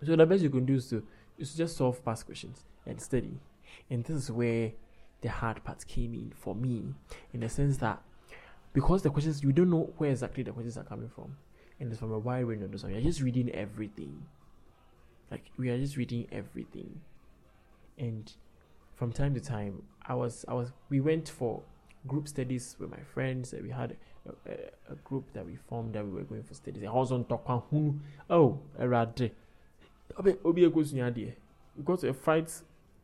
So 0.04 0.16
the 0.16 0.26
best 0.26 0.44
you 0.44 0.50
can 0.50 0.66
do 0.66 0.76
is 0.76 0.90
to, 0.90 1.04
is 1.38 1.54
just 1.56 1.78
solve 1.78 2.04
past 2.04 2.26
questions 2.26 2.66
and 2.86 3.02
study. 3.02 3.40
And 3.90 4.04
this 4.04 4.16
is 4.16 4.32
where 4.32 4.72
the 5.22 5.30
hard 5.30 5.64
part 5.64 5.86
came 5.88 6.14
in 6.14 6.32
for 6.36 6.56
me, 6.56 6.94
in 7.34 7.40
the 7.40 7.50
sense 7.50 7.78
that 7.78 8.02
because 8.74 9.02
the 9.04 9.10
questions 9.10 9.42
you 9.42 9.52
don't 9.52 9.70
know 9.70 9.94
where 9.98 10.12
exactly 10.12 10.44
the 10.44 10.52
questions 10.52 10.78
are 10.78 10.84
coming 10.84 11.10
from, 11.10 11.36
and 11.80 11.90
it's 11.92 12.00
from 12.00 12.12
a 12.12 12.20
wide 12.20 12.46
range 12.46 12.64
of 12.64 12.72
those. 12.72 12.84
You're 12.84 13.02
just 13.02 13.22
reading 13.22 13.50
everything. 13.52 14.26
Like 15.32 15.52
we 15.58 15.70
are 15.70 15.78
just 15.78 15.98
reading 15.98 16.28
everything. 16.32 17.02
And 17.98 18.32
from 18.96 19.12
time 19.12 19.34
to 19.34 19.42
time 19.42 19.84
i 20.06 20.16
was 20.16 20.46
i 20.48 20.54
was 20.54 20.72
we 20.90 21.02
went 21.02 21.28
for 21.28 21.62
group 22.08 22.28
studies 22.28 22.76
with 22.80 22.90
my 22.90 23.00
friends 23.14 23.54
we 23.62 23.70
had 23.70 23.96
a, 24.26 24.52
a, 24.52 24.94
a, 24.94 24.96
group 25.04 25.26
that 25.34 25.46
we 25.46 25.56
formed 25.56 25.94
that 25.94 26.04
we 26.04 26.12
were 26.12 26.24
going 26.24 26.42
for 26.42 26.56
studies. 26.56 26.84
I 26.84 26.92
was 26.92 27.12
on 27.12 27.26
tokwa 27.26 27.62
oh 28.30 28.60
erade. 28.80 29.32
Obi 30.44 30.66
because 31.78 32.04
a 32.04 32.14
fight 32.14 32.52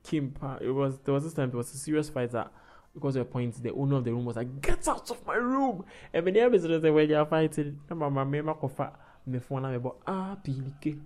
came 0.03 0.33
it 0.61 0.69
was 0.69 0.99
there 0.99 1.13
was 1.13 1.23
this 1.23 1.33
time 1.33 1.49
there 1.49 1.57
was 1.57 1.73
a 1.73 1.77
serious 1.77 2.09
fight 2.09 2.31
that 2.31 2.51
because 2.93 3.15
of 3.15 3.21
a 3.21 3.25
point 3.25 3.61
the 3.61 3.71
owner 3.71 3.97
of 3.97 4.03
the 4.03 4.11
room 4.11 4.25
was 4.25 4.35
like 4.35 4.61
get 4.61 4.87
out 4.87 5.09
of 5.09 5.25
my 5.25 5.35
room 5.35 5.85
and 6.13 6.25
when 6.25 6.33
the 6.33 6.41
other 6.41 6.59
said 6.59 6.83
when 6.93 7.09
you're 7.09 7.25
fighting 7.25 7.79
my 7.89 8.09
mama 8.09 8.53
kofa 8.55 8.91
me 9.25 9.39
phone 9.39 9.71
me 9.71 9.77
but 9.77 9.95
ah 10.07 10.35
pilike 10.43 10.97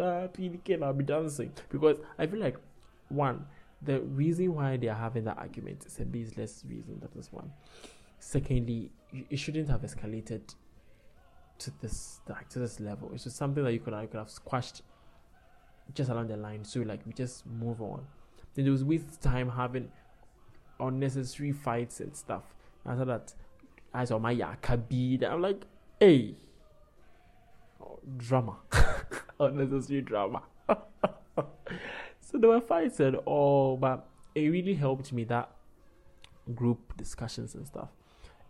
ah 0.00 0.26
pilike 0.28 0.74
and 0.74 0.84
i'll 0.84 0.92
be 0.92 1.04
dancing 1.04 1.52
because 1.70 1.98
i 2.18 2.26
feel 2.26 2.40
like 2.40 2.56
one, 3.10 3.44
the 3.82 4.00
reason 4.00 4.54
why 4.54 4.76
they 4.76 4.88
are 4.88 4.96
having 4.96 5.24
that 5.24 5.36
argument 5.36 5.84
is 5.84 5.98
a 6.00 6.04
baseless 6.04 6.64
reason. 6.68 6.98
That 7.00 7.14
is 7.18 7.30
one. 7.32 7.52
Secondly, 8.18 8.90
it 9.12 9.36
shouldn't 9.36 9.68
have 9.68 9.82
escalated 9.82 10.54
to 11.58 11.72
this 11.80 12.20
like 12.28 12.48
to 12.50 12.58
this 12.58 12.80
level. 12.80 13.10
It's 13.12 13.24
just 13.24 13.36
something 13.36 13.62
that 13.64 13.72
you 13.72 13.80
could, 13.80 13.92
you 13.94 14.08
could 14.08 14.18
have 14.18 14.30
squashed 14.30 14.82
just 15.94 16.08
along 16.08 16.28
the 16.28 16.36
line. 16.36 16.64
So 16.64 16.80
like 16.80 17.00
we 17.06 17.12
just 17.12 17.46
move 17.46 17.82
on. 17.82 18.06
Then 18.54 18.64
there 18.64 18.72
was 18.72 18.84
with 18.84 19.20
time 19.20 19.50
having 19.50 19.90
unnecessary 20.78 21.52
fights 21.52 22.00
and 22.00 22.16
stuff. 22.16 22.42
After 22.86 23.04
that, 23.04 23.34
I 23.92 24.04
saw 24.04 24.18
my 24.18 24.34
yakabi. 24.34 25.22
I'm 25.24 25.42
like, 25.42 25.64
hey, 25.98 26.34
oh, 27.80 27.98
drama, 28.16 28.56
unnecessary 29.40 30.02
drama. 30.02 30.42
So 32.30 32.38
there 32.38 32.48
were 32.48 32.60
fights 32.60 33.00
and 33.00 33.16
all, 33.26 33.76
but 33.76 34.06
it 34.36 34.42
really 34.42 34.74
helped 34.74 35.12
me 35.12 35.24
that 35.24 35.50
group 36.54 36.96
discussions 36.96 37.56
and 37.56 37.66
stuff. 37.66 37.88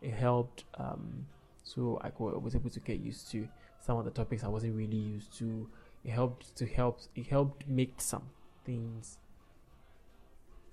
It 0.03 0.13
helped, 0.13 0.65
um, 0.77 1.27
so 1.65 1.99
I 2.03 2.11
was 2.19 2.55
able 2.55 2.69
to 2.69 2.81
get 2.81 3.01
used 3.01 3.31
to 3.31 3.49
some 3.81 3.97
of 3.97 4.05
the 4.05 4.11
topics 4.11 4.45
I 4.45 4.49
wasn't 4.49 4.77
really 4.77 4.99
used 4.99 5.33
to. 5.39 5.67
It 6.05 6.11
helped 6.11 6.55
to 6.57 6.67
help. 6.67 7.01
It 7.17 7.29
helped 7.29 7.67
make 7.69 8.03
some 8.03 8.25
things 8.67 9.17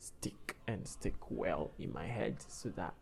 stick 0.07 0.55
and 0.67 0.87
stick 0.87 1.15
well 1.29 1.71
in 1.79 1.93
my 1.93 2.05
head, 2.05 2.37
so 2.47 2.69
that 2.69 2.93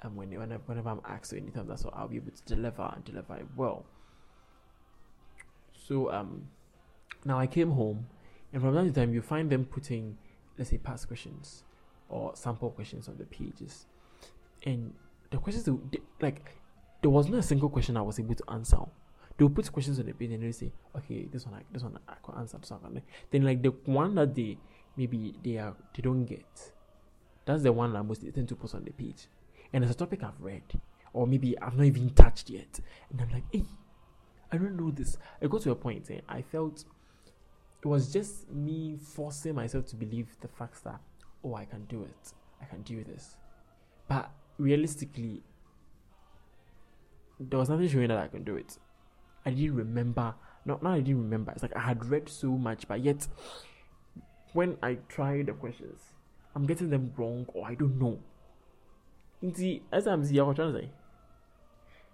and 0.00 0.16
when 0.16 0.30
whenever, 0.30 0.62
whenever 0.66 0.90
I'm 0.90 1.00
asked 1.06 1.32
or 1.32 1.36
anything, 1.36 1.66
that's 1.66 1.84
what 1.84 1.94
I'll 1.96 2.08
be 2.08 2.16
able 2.16 2.32
to 2.32 2.54
deliver 2.54 2.92
and 2.94 3.04
deliver 3.04 3.36
it 3.36 3.46
well. 3.56 3.84
So 5.86 6.10
um, 6.12 6.48
now 7.24 7.38
I 7.38 7.46
came 7.46 7.70
home 7.70 8.06
and 8.54 8.62
from 8.62 8.72
time 8.72 8.86
to 8.86 8.92
time, 8.92 9.12
you 9.12 9.20
find 9.20 9.50
them 9.50 9.64
putting, 9.64 10.16
let's 10.56 10.70
say, 10.70 10.78
past 10.78 11.08
questions 11.08 11.64
or 12.08 12.36
sample 12.36 12.70
questions 12.70 13.08
on 13.08 13.16
the 13.18 13.24
pages. 13.24 13.86
And 14.64 14.94
the 15.30 15.38
questions, 15.38 15.64
they, 15.90 15.98
like, 16.20 16.54
there 17.02 17.10
was 17.10 17.28
not 17.28 17.40
a 17.40 17.42
single 17.42 17.68
question 17.68 17.96
I 17.96 18.02
was 18.02 18.20
able 18.20 18.36
to 18.36 18.44
answer. 18.50 18.78
They'll 19.36 19.50
put 19.50 19.72
questions 19.72 19.98
on 19.98 20.06
the 20.06 20.12
page 20.12 20.30
and 20.30 20.40
they'll 20.40 20.52
say, 20.52 20.70
okay, 20.96 21.26
this 21.32 21.44
one, 21.44 21.64
this 21.72 21.82
one 21.82 21.98
I 22.06 22.14
can 22.24 22.38
answer. 22.38 22.58
Then, 23.32 23.42
like, 23.42 23.60
the 23.60 23.70
one 23.86 24.14
that 24.14 24.36
they 24.36 24.56
maybe 24.96 25.34
they 25.42 25.58
are 25.58 25.74
they 25.94 26.02
don't 26.02 26.24
get, 26.24 26.72
that's 27.44 27.62
the 27.62 27.72
one 27.72 27.92
that 27.92 28.02
most 28.02 28.22
tend 28.34 28.48
to 28.48 28.56
put 28.56 28.74
on 28.74 28.84
the 28.84 28.92
page. 28.92 29.28
And 29.72 29.82
it's 29.82 29.92
a 29.92 29.96
topic 29.96 30.22
I've 30.22 30.40
read, 30.40 30.62
or 31.12 31.26
maybe 31.26 31.58
I've 31.58 31.76
not 31.76 31.86
even 31.86 32.10
touched 32.10 32.50
yet. 32.50 32.80
And 33.10 33.20
I'm 33.20 33.30
like, 33.30 33.44
hey, 33.50 33.64
I 34.52 34.56
don't 34.56 34.76
know 34.76 34.90
this. 34.90 35.16
I 35.42 35.46
got 35.46 35.62
to 35.62 35.72
a 35.72 35.74
point, 35.74 36.10
eh, 36.10 36.20
I 36.28 36.42
felt 36.42 36.84
it 37.82 37.88
was 37.88 38.12
just 38.12 38.50
me 38.50 38.96
forcing 38.96 39.54
myself 39.54 39.86
to 39.86 39.96
believe 39.96 40.28
the 40.40 40.48
fact 40.48 40.82
that 40.84 41.00
oh 41.44 41.54
I 41.54 41.66
can 41.66 41.84
do 41.84 42.02
it. 42.02 42.32
I 42.62 42.64
can 42.64 42.82
do 42.82 43.04
this. 43.04 43.36
But 44.08 44.30
realistically 44.58 45.42
there 47.38 47.58
was 47.58 47.68
nothing 47.68 47.88
showing 47.88 48.08
that 48.08 48.18
I 48.18 48.28
can 48.28 48.44
do 48.44 48.56
it. 48.56 48.78
I 49.44 49.50
didn't 49.50 49.74
remember 49.74 50.34
not 50.64 50.82
not 50.82 50.94
I 50.94 51.00
didn't 51.00 51.22
remember. 51.22 51.52
It's 51.52 51.62
like 51.62 51.76
I 51.76 51.80
had 51.80 52.04
read 52.06 52.28
so 52.28 52.48
much, 52.48 52.88
but 52.88 53.00
yet 53.00 53.26
when 54.54 54.78
I 54.82 54.98
try 55.08 55.42
the 55.42 55.52
questions, 55.52 56.00
I'm 56.54 56.64
getting 56.64 56.88
them 56.88 57.12
wrong 57.16 57.46
or 57.52 57.66
I 57.66 57.74
don't 57.74 57.98
know. 57.98 58.18
See, 59.52 59.82
as 59.92 60.06
I'm 60.06 60.24
saying, 60.24 60.40
I 60.40 60.44
was 60.44 60.56
trying 60.56 60.72
to 60.72 60.80
say. 60.80 60.90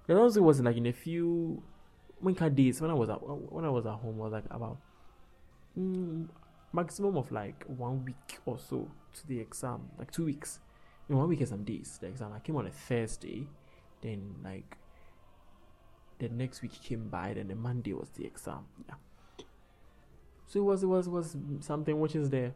The 0.08 0.14
last 0.14 0.36
also 0.36 0.42
was 0.42 0.60
like 0.60 0.76
in 0.76 0.86
a 0.86 0.92
few 0.92 1.62
when 2.18 2.34
days 2.34 2.80
when 2.80 2.90
I 2.90 2.94
was 2.94 3.08
at 3.08 3.18
when 3.22 3.64
I 3.64 3.70
was 3.70 3.86
at 3.86 3.92
home 3.92 4.20
I 4.20 4.24
was 4.24 4.32
like 4.32 4.44
about 4.50 4.78
mm, 5.78 6.26
maximum 6.72 7.16
of 7.16 7.30
like 7.30 7.64
one 7.66 8.04
week 8.04 8.38
or 8.44 8.58
so 8.58 8.90
to 9.14 9.26
the 9.26 9.38
exam, 9.38 9.90
like 9.98 10.10
two 10.10 10.24
weeks. 10.24 10.58
In 11.08 11.16
one 11.16 11.28
week 11.28 11.40
and 11.40 11.48
some 11.48 11.64
days, 11.64 11.98
the 12.00 12.06
exam. 12.06 12.32
I 12.34 12.38
came 12.38 12.56
on 12.56 12.66
a 12.66 12.70
Thursday, 12.70 13.46
then 14.00 14.36
like 14.42 14.78
the 16.18 16.28
next 16.28 16.62
week 16.62 16.80
came 16.82 17.08
by, 17.08 17.34
then 17.34 17.48
the 17.48 17.54
Monday 17.54 17.92
was 17.92 18.08
the 18.10 18.24
exam. 18.24 18.66
Yeah. 18.88 18.94
So 20.50 20.58
it 20.58 20.64
was 20.64 20.82
it 20.82 20.86
was 20.86 21.06
it 21.06 21.12
was 21.12 21.36
something 21.60 22.00
which 22.00 22.16
is 22.16 22.28
there. 22.28 22.52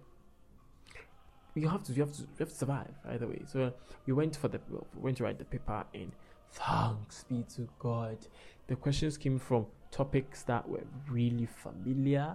You 1.54 1.68
have 1.68 1.84
to 1.84 1.92
you 1.92 2.02
have 2.02 2.12
to 2.12 2.22
you 2.22 2.40
have 2.40 2.48
to 2.48 2.54
survive 2.54 2.92
either 3.08 3.28
way. 3.28 3.42
So 3.46 3.72
we 4.04 4.12
went 4.12 4.34
for 4.36 4.48
the 4.48 4.60
we 4.68 5.00
went 5.00 5.18
to 5.18 5.22
write 5.22 5.38
the 5.38 5.44
paper 5.44 5.84
and 5.94 6.10
thanks 6.50 7.24
be 7.28 7.44
to 7.54 7.68
God, 7.78 8.18
the 8.66 8.74
questions 8.74 9.16
came 9.16 9.38
from 9.38 9.66
topics 9.92 10.42
that 10.42 10.68
were 10.68 10.82
really 11.08 11.46
familiar 11.46 12.34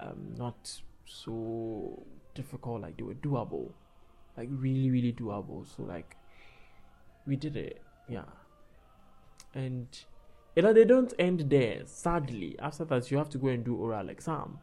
um, 0.00 0.34
not 0.36 0.80
so 1.04 2.02
difficult, 2.34 2.82
like 2.82 2.96
they 2.96 3.04
were 3.04 3.14
doable. 3.14 3.70
like 4.36 4.48
really 4.50 4.90
really 4.90 5.12
doable. 5.12 5.64
So 5.76 5.84
like 5.84 6.16
we 7.26 7.36
did 7.36 7.56
it, 7.56 7.80
yeah. 8.08 8.24
And 9.54 9.86
you 10.56 10.62
know 10.62 10.72
they 10.72 10.84
don't 10.84 11.12
end 11.16 11.48
there. 11.48 11.82
Sadly, 11.84 12.56
after 12.58 12.84
that 12.86 13.10
you 13.12 13.18
have 13.18 13.28
to 13.30 13.38
go 13.38 13.48
and 13.48 13.64
do 13.64 13.76
oral 13.76 14.08
exam. 14.08 14.58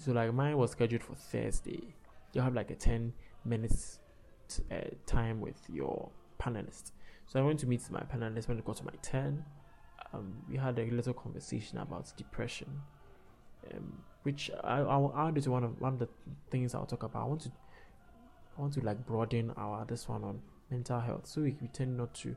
So 0.00 0.12
like 0.12 0.32
mine 0.32 0.56
was 0.56 0.70
scheduled 0.70 1.02
for 1.02 1.14
Thursday. 1.14 1.94
You 2.32 2.40
have 2.40 2.54
like 2.54 2.70
a 2.70 2.74
ten 2.74 3.12
minutes 3.44 3.98
t- 4.48 4.62
uh, 4.70 4.94
time 5.04 5.42
with 5.42 5.60
your 5.68 6.08
panelist. 6.40 6.92
So 7.26 7.38
I 7.38 7.42
went 7.44 7.60
to 7.60 7.66
meet 7.66 7.82
my 7.90 8.00
panelist 8.00 8.48
when 8.48 8.58
it 8.58 8.64
got 8.64 8.78
to 8.78 8.84
my 8.84 8.94
turn. 9.02 9.44
Um, 10.14 10.42
we 10.48 10.56
had 10.56 10.78
a 10.78 10.86
little 10.86 11.12
conversation 11.12 11.76
about 11.76 12.10
depression, 12.16 12.80
um, 13.74 14.02
which 14.22 14.50
I 14.64 14.78
I 14.78 14.96
will 14.96 15.14
add 15.14 15.40
to 15.42 15.50
one 15.50 15.64
of 15.64 15.78
one 15.78 15.92
of 15.92 15.98
the 15.98 16.08
things 16.50 16.74
I'll 16.74 16.86
talk 16.86 17.02
about. 17.02 17.24
I 17.24 17.26
want 17.26 17.42
to 17.42 17.52
I 18.56 18.60
want 18.62 18.72
to 18.74 18.80
like 18.80 19.06
broaden 19.06 19.52
our 19.58 19.84
this 19.84 20.08
one 20.08 20.24
on 20.24 20.40
mental 20.70 21.00
health, 21.00 21.26
so 21.26 21.42
we, 21.42 21.54
we 21.60 21.68
tend 21.68 21.98
not 21.98 22.14
to 22.14 22.34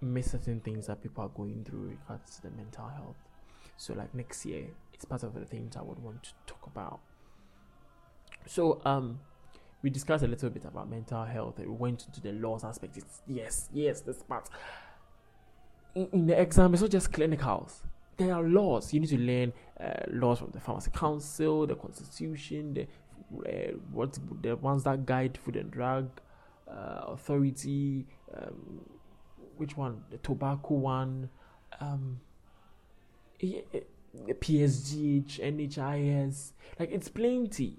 miss 0.00 0.32
certain 0.32 0.58
things 0.60 0.88
that 0.88 1.00
people 1.00 1.22
are 1.22 1.28
going 1.28 1.64
through 1.64 1.90
regards 1.90 2.36
to 2.36 2.42
the 2.42 2.50
mental 2.50 2.88
health. 2.88 3.16
So 3.76 3.94
like 3.94 4.14
next 4.14 4.44
year, 4.46 4.66
it's 4.92 5.04
part 5.04 5.22
of 5.22 5.34
the 5.34 5.44
things 5.44 5.76
I 5.76 5.82
would 5.82 5.98
want 5.98 6.22
to 6.22 6.30
talk 6.46 6.66
about. 6.66 7.00
So 8.46 8.80
um 8.84 9.20
we 9.82 9.90
discussed 9.90 10.24
a 10.24 10.26
little 10.26 10.48
bit 10.48 10.64
about 10.64 10.88
mental 10.88 11.24
health 11.24 11.58
we 11.58 11.66
went 11.66 12.06
into 12.06 12.20
the 12.20 12.32
laws 12.32 12.64
aspect. 12.64 12.96
It's 12.96 13.20
yes, 13.26 13.68
yes, 13.72 14.00
this 14.00 14.22
part. 14.22 14.48
In, 15.94 16.08
in 16.12 16.26
the 16.26 16.40
exam, 16.40 16.72
it's 16.72 16.82
not 16.82 16.90
just 16.90 17.12
clinicals. 17.12 17.82
There 18.16 18.32
are 18.32 18.42
laws. 18.42 18.94
You 18.94 19.00
need 19.00 19.10
to 19.10 19.18
learn 19.18 19.52
uh, 19.78 20.04
laws 20.08 20.38
from 20.38 20.50
the 20.52 20.60
Pharmacy 20.60 20.90
Council, 20.92 21.66
the 21.66 21.74
Constitution, 21.74 22.74
the 22.74 22.86
uh, 23.46 23.72
what 23.92 24.18
the 24.42 24.56
ones 24.56 24.84
that 24.84 25.04
guide 25.04 25.36
Food 25.36 25.56
and 25.56 25.70
Drug 25.70 26.08
uh, 26.68 27.02
Authority. 27.08 28.06
Um, 28.36 28.80
which 29.56 29.76
one? 29.76 30.02
The 30.10 30.18
tobacco 30.18 30.74
one. 30.74 31.28
Um, 31.80 32.20
PSGH, 33.40 35.40
NHIS. 35.40 36.52
Like 36.78 36.92
it's 36.92 37.08
plenty 37.08 37.78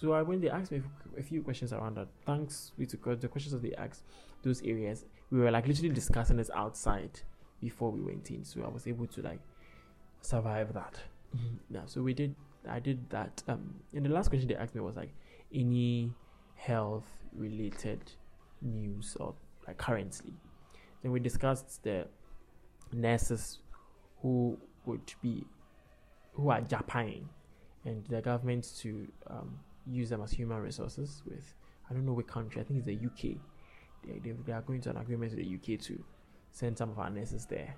so 0.00 0.12
I 0.12 0.22
when 0.22 0.40
they 0.40 0.48
asked 0.48 0.72
me 0.72 0.80
a 1.18 1.22
few 1.22 1.42
questions 1.42 1.74
around 1.74 1.98
that, 1.98 2.08
thanks 2.24 2.72
to 2.78 2.86
the 2.86 3.28
questions 3.28 3.52
that 3.52 3.62
they 3.62 3.74
asked 3.74 4.02
those 4.42 4.62
areas, 4.62 5.04
we 5.30 5.40
were 5.40 5.50
like 5.50 5.68
literally 5.68 5.90
discussing 5.90 6.38
this 6.38 6.50
outside 6.54 7.20
before 7.60 7.90
we 7.90 8.00
went 8.00 8.30
in. 8.30 8.42
So 8.44 8.62
I 8.62 8.68
was 8.68 8.86
able 8.86 9.06
to 9.08 9.20
like 9.20 9.40
survive 10.22 10.72
that. 10.72 10.94
Mm-hmm. 11.36 11.74
Yeah. 11.74 11.82
So 11.84 12.00
we 12.00 12.14
did. 12.14 12.34
I 12.66 12.78
did 12.78 13.10
that. 13.10 13.42
Um, 13.46 13.74
and 13.94 14.06
the 14.06 14.10
last 14.10 14.30
question 14.30 14.48
they 14.48 14.56
asked 14.56 14.74
me 14.74 14.80
was 14.80 14.96
like, 14.96 15.12
any 15.54 16.14
health 16.54 17.08
related 17.34 18.00
news 18.62 19.18
or 19.20 19.34
like 19.66 19.76
currently. 19.76 20.32
Then 21.02 21.12
we 21.12 21.20
discussed 21.20 21.82
the 21.82 22.06
nurses 22.92 23.58
who 24.22 24.58
would 24.86 25.12
be 25.22 25.44
who 26.32 26.50
are 26.50 26.60
Japan 26.60 27.28
and 27.84 28.04
the 28.06 28.20
government 28.20 28.72
to 28.78 29.06
um, 29.28 29.58
use 29.86 30.10
them 30.10 30.22
as 30.22 30.30
human 30.30 30.58
resources 30.58 31.22
with 31.26 31.54
I 31.90 31.94
don't 31.94 32.06
know 32.06 32.12
which 32.12 32.28
country. 32.28 32.60
I 32.60 32.64
think 32.64 32.78
it's 32.78 32.86
the 32.86 32.94
UK. 32.94 33.36
They, 34.06 34.18
they, 34.22 34.36
they 34.46 34.52
are 34.52 34.62
going 34.62 34.80
to 34.82 34.90
an 34.90 34.96
agreement 34.96 35.34
with 35.34 35.44
the 35.44 35.54
UK 35.74 35.80
to 35.82 36.02
send 36.52 36.78
some 36.78 36.90
of 36.90 36.98
our 36.98 37.10
nurses 37.10 37.46
there 37.46 37.74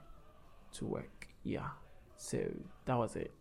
to 0.74 0.87
work. 0.87 1.28
Yeah. 1.44 1.68
So 2.16 2.38
that 2.85 2.96
was 2.96 3.16
it. 3.16 3.33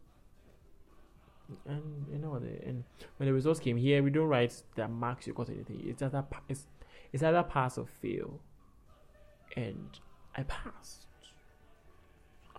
And 1.67 2.05
you 2.11 2.17
know 2.17 2.31
what? 2.31 2.43
And 2.43 2.85
when 3.17 3.27
the 3.27 3.33
results 3.33 3.59
came 3.59 3.75
here, 3.75 4.01
we 4.01 4.09
don't 4.09 4.27
write 4.27 4.63
the 4.75 4.87
marks 4.87 5.27
you 5.27 5.33
got 5.33 5.49
anything. 5.49 5.83
It's 5.85 6.01
either 6.01 6.25
it's 6.47 6.67
it's 7.11 7.23
either 7.23 7.43
pass 7.43 7.77
or 7.77 7.85
fail. 7.85 8.39
And 9.57 9.99
I 10.35 10.43
passed. 10.43 11.07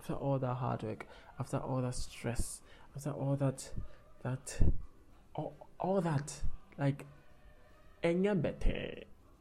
After 0.03 0.15
all 0.15 0.37
that 0.37 0.55
hard 0.55 0.83
work, 0.83 1.07
after 1.39 1.55
all 1.59 1.81
that 1.81 1.95
stress, 1.95 2.59
after 2.93 3.11
all 3.11 3.37
that 3.37 3.71
that 4.21 4.59
all, 5.33 5.55
all 5.79 6.01
that 6.01 6.41
like 6.77 7.05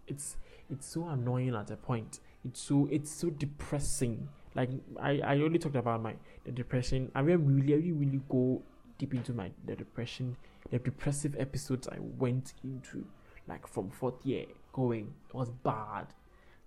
it's 0.07 0.37
it's 0.71 0.87
so 0.87 1.09
annoying 1.09 1.57
at 1.57 1.73
a 1.73 1.77
point. 1.77 2.21
It's 2.45 2.61
so 2.61 2.89
it's 2.93 3.11
so 3.11 3.31
depressing. 3.31 4.29
Like 4.55 4.71
i 5.01 5.19
i 5.25 5.35
only 5.41 5.59
talked 5.59 5.75
about 5.75 6.01
my 6.01 6.15
the 6.45 6.53
depression. 6.53 7.11
I 7.13 7.23
really 7.23 7.43
really 7.43 7.91
really 7.91 8.21
go 8.29 8.63
deep 8.99 9.15
into 9.15 9.33
my 9.33 9.51
the 9.67 9.75
depression 9.75 10.37
the 10.71 10.79
depressive 10.79 11.35
episodes 11.41 11.89
i 11.89 11.97
went 11.99 12.53
into 12.63 13.05
like 13.49 13.67
from 13.67 13.91
fourth 13.91 14.25
year 14.25 14.47
going. 14.73 15.13
It 15.29 15.35
was 15.35 15.51
bad 15.51 16.07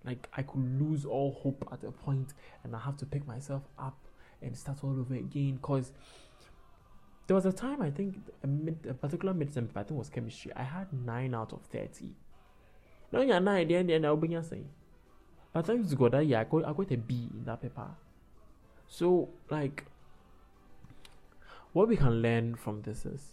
like 0.06 0.28
i 0.34 0.42
could 0.42 0.80
lose 0.80 1.04
all 1.04 1.32
hope 1.42 1.68
at 1.72 1.82
a 1.84 1.90
point 1.90 2.32
and 2.64 2.74
i 2.74 2.78
have 2.78 2.96
to 2.96 3.04
pick 3.04 3.26
myself 3.26 3.62
up 3.78 3.98
and 4.42 4.56
start 4.56 4.78
all 4.82 4.98
over 4.98 5.14
again 5.14 5.56
because 5.56 5.92
there 7.26 7.34
was 7.34 7.46
a 7.46 7.52
time 7.52 7.82
I 7.82 7.90
think 7.90 8.16
a, 8.42 8.46
mid, 8.46 8.86
a 8.88 8.94
particular 8.94 9.34
medicine 9.34 9.68
I 9.74 9.82
think 9.82 9.98
was 9.98 10.08
chemistry. 10.08 10.52
I 10.54 10.62
had 10.62 10.92
nine 10.92 11.34
out 11.34 11.52
of 11.52 11.62
thirty. 11.62 12.14
No, 13.12 13.20
you're 13.20 13.40
nine. 13.40 13.70
End, 13.70 13.88
the 13.88 13.94
end, 13.94 14.06
I'll 14.06 14.16
be 14.16 14.28
saying. 14.42 14.68
But 15.52 15.66
thanks 15.66 15.90
to 15.90 15.96
God 15.96 16.12
that 16.12 16.26
yeah, 16.26 16.40
I 16.40 16.44
got 16.44 16.64
I 16.64 16.72
got 16.72 16.90
a 16.92 16.96
B 16.96 17.28
in 17.32 17.44
that 17.44 17.62
paper. 17.62 17.88
So 18.88 19.28
like, 19.50 19.84
what 21.72 21.88
we 21.88 21.96
can 21.96 22.22
learn 22.22 22.54
from 22.54 22.82
this 22.82 23.04
is. 23.06 23.32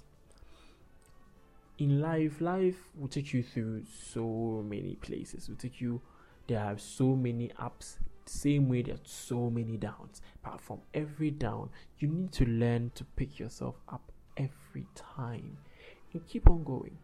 In 1.79 1.99
life, 1.99 2.39
life 2.39 2.77
will 2.95 3.07
take 3.07 3.33
you 3.33 3.41
through 3.41 3.83
so 4.13 4.63
many 4.65 4.95
places. 4.95 5.49
Will 5.49 5.55
take 5.55 5.81
you. 5.81 6.01
There 6.47 6.59
are 6.59 6.77
so 6.77 7.15
many 7.15 7.51
ups 7.57 7.99
same 8.25 8.69
way 8.69 8.81
there's 8.81 8.99
so 9.03 9.49
many 9.49 9.77
downs. 9.77 10.21
But 10.43 10.61
from 10.61 10.79
every 10.93 11.31
down 11.31 11.69
you 11.99 12.07
need 12.07 12.31
to 12.33 12.45
learn 12.45 12.91
to 12.95 13.03
pick 13.03 13.39
yourself 13.39 13.75
up 13.89 14.11
every 14.37 14.87
time. 14.95 15.57
And 16.13 16.25
keep 16.27 16.49
on 16.49 16.63
going. 16.63 16.97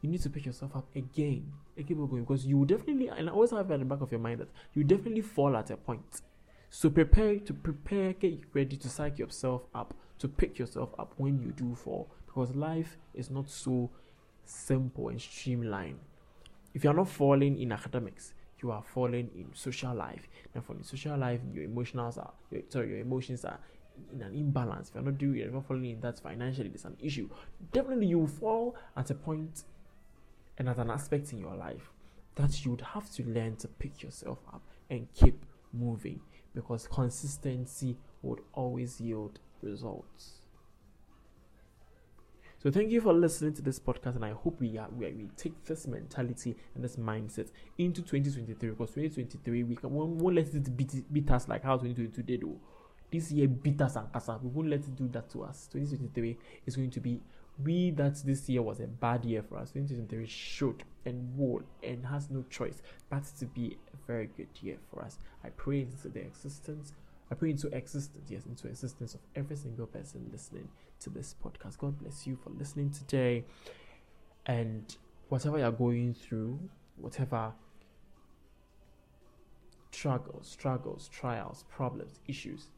You 0.00 0.08
need 0.08 0.22
to 0.22 0.30
pick 0.30 0.46
yourself 0.46 0.74
up 0.74 0.86
again 0.96 1.52
and 1.76 1.86
keep 1.86 1.98
on 1.98 2.08
going 2.08 2.24
because 2.24 2.46
you 2.46 2.64
definitely 2.64 3.08
and 3.08 3.28
I 3.28 3.32
always 3.32 3.50
have 3.50 3.70
at 3.70 3.78
the 3.78 3.84
back 3.84 4.00
of 4.00 4.10
your 4.10 4.20
mind 4.20 4.40
that 4.40 4.48
you 4.74 4.82
definitely 4.82 5.20
fall 5.20 5.56
at 5.56 5.70
a 5.70 5.76
point. 5.76 6.22
So 6.70 6.88
prepare 6.88 7.38
to 7.40 7.52
prepare 7.52 8.12
get 8.14 8.40
ready 8.54 8.76
to 8.76 8.88
psych 8.88 9.18
yourself 9.18 9.62
up 9.74 9.94
to 10.18 10.28
pick 10.28 10.58
yourself 10.58 10.90
up 10.98 11.14
when 11.16 11.40
you 11.42 11.52
do 11.52 11.74
fall 11.74 12.10
because 12.26 12.54
life 12.54 12.96
is 13.14 13.30
not 13.30 13.50
so 13.50 13.90
simple 14.44 15.08
and 15.08 15.20
streamlined. 15.20 15.98
If 16.72 16.84
you're 16.84 16.94
not 16.94 17.08
falling 17.08 17.58
in 17.58 17.72
academics 17.72 18.32
you 18.62 18.70
are 18.70 18.82
falling 18.82 19.30
in 19.34 19.46
social 19.54 19.94
life. 19.94 20.28
Now, 20.54 20.60
from 20.60 20.78
the 20.78 20.84
social 20.84 21.16
life, 21.16 21.40
your 21.52 21.64
emotions 21.64 22.18
are 22.18 22.32
your, 22.50 22.62
sorry, 22.68 22.90
your 22.90 23.00
emotions 23.00 23.44
are 23.44 23.58
in 24.12 24.22
an 24.22 24.34
imbalance. 24.34 24.88
If 24.88 24.94
you're 24.94 25.04
not 25.04 25.18
doing 25.18 25.36
you're 25.36 25.50
not 25.50 25.66
falling 25.66 25.84
in 25.84 26.00
that 26.00 26.18
financially, 26.20 26.68
there's 26.68 26.84
an 26.84 26.96
issue. 27.00 27.28
Definitely 27.72 28.06
you 28.06 28.18
will 28.18 28.26
fall 28.26 28.76
at 28.96 29.10
a 29.10 29.14
point 29.14 29.64
and 30.58 30.68
at 30.68 30.78
an 30.78 30.90
aspect 30.90 31.32
in 31.32 31.38
your 31.38 31.54
life 31.54 31.90
that 32.36 32.64
you 32.64 32.72
would 32.72 32.80
have 32.80 33.10
to 33.12 33.24
learn 33.24 33.56
to 33.56 33.68
pick 33.68 34.02
yourself 34.02 34.38
up 34.52 34.62
and 34.88 35.06
keep 35.14 35.44
moving 35.72 36.20
because 36.54 36.86
consistency 36.88 37.96
would 38.22 38.40
always 38.52 39.00
yield 39.00 39.38
results. 39.62 40.39
So 42.62 42.70
thank 42.70 42.90
you 42.90 43.00
for 43.00 43.14
listening 43.14 43.54
to 43.54 43.62
this 43.62 43.78
podcast, 43.78 44.16
and 44.16 44.24
I 44.24 44.32
hope 44.32 44.60
we 44.60 44.76
are 44.76 44.86
we, 44.90 45.06
we 45.12 45.28
take 45.34 45.64
this 45.64 45.86
mentality 45.86 46.54
and 46.74 46.84
this 46.84 46.96
mindset 46.96 47.48
into 47.78 48.02
2023 48.02 48.68
because 48.72 48.90
2023 48.90 49.62
we, 49.62 49.76
can, 49.76 49.88
we 49.88 50.04
won't 50.04 50.36
let 50.36 50.48
it 50.48 50.76
beat, 50.76 51.10
beat 51.10 51.30
us 51.30 51.48
like 51.48 51.62
how 51.62 51.78
2022 51.78 52.22
did. 52.22 52.44
Oh. 52.44 52.60
This 53.10 53.32
year 53.32 53.48
beat 53.48 53.80
us 53.80 53.96
and 53.96 54.12
casa. 54.12 54.38
We 54.42 54.50
won't 54.50 54.68
let 54.68 54.80
it 54.80 54.94
do 54.94 55.08
that 55.08 55.30
to 55.30 55.44
us. 55.44 55.70
2023 55.72 56.36
is 56.66 56.76
going 56.76 56.90
to 56.90 57.00
be 57.00 57.22
we 57.64 57.92
that 57.92 58.16
this 58.26 58.46
year 58.50 58.60
was 58.60 58.80
a 58.80 58.86
bad 58.86 59.24
year 59.24 59.42
for 59.42 59.56
us. 59.56 59.70
2023 59.70 60.26
should 60.26 60.84
and 61.06 61.34
will 61.38 61.62
and 61.82 62.04
has 62.04 62.28
no 62.28 62.44
choice 62.50 62.82
but 63.08 63.24
to 63.38 63.46
be 63.46 63.78
a 63.94 64.06
very 64.06 64.28
good 64.36 64.48
year 64.60 64.76
for 64.90 65.02
us. 65.02 65.18
I 65.42 65.48
pray 65.48 65.80
into 65.80 66.10
the 66.10 66.20
existence 66.20 66.92
I 67.32 67.36
pray 67.36 67.50
into 67.50 67.68
existence, 67.68 68.28
yes, 68.28 68.44
into 68.44 68.66
existence 68.66 69.14
of 69.14 69.20
every 69.36 69.54
single 69.54 69.86
person 69.86 70.28
listening 70.32 70.68
to 71.00 71.10
this 71.10 71.34
podcast. 71.44 71.78
God 71.78 71.98
bless 71.98 72.26
you 72.26 72.36
for 72.36 72.50
listening 72.50 72.90
today. 72.90 73.44
And 74.46 74.96
whatever 75.28 75.58
you're 75.58 75.72
going 75.72 76.14
through, 76.14 76.58
whatever 76.96 77.52
struggles, 79.90 80.48
struggles, 80.48 81.08
trials, 81.08 81.64
problems, 81.68 82.20
issues, 82.26 82.68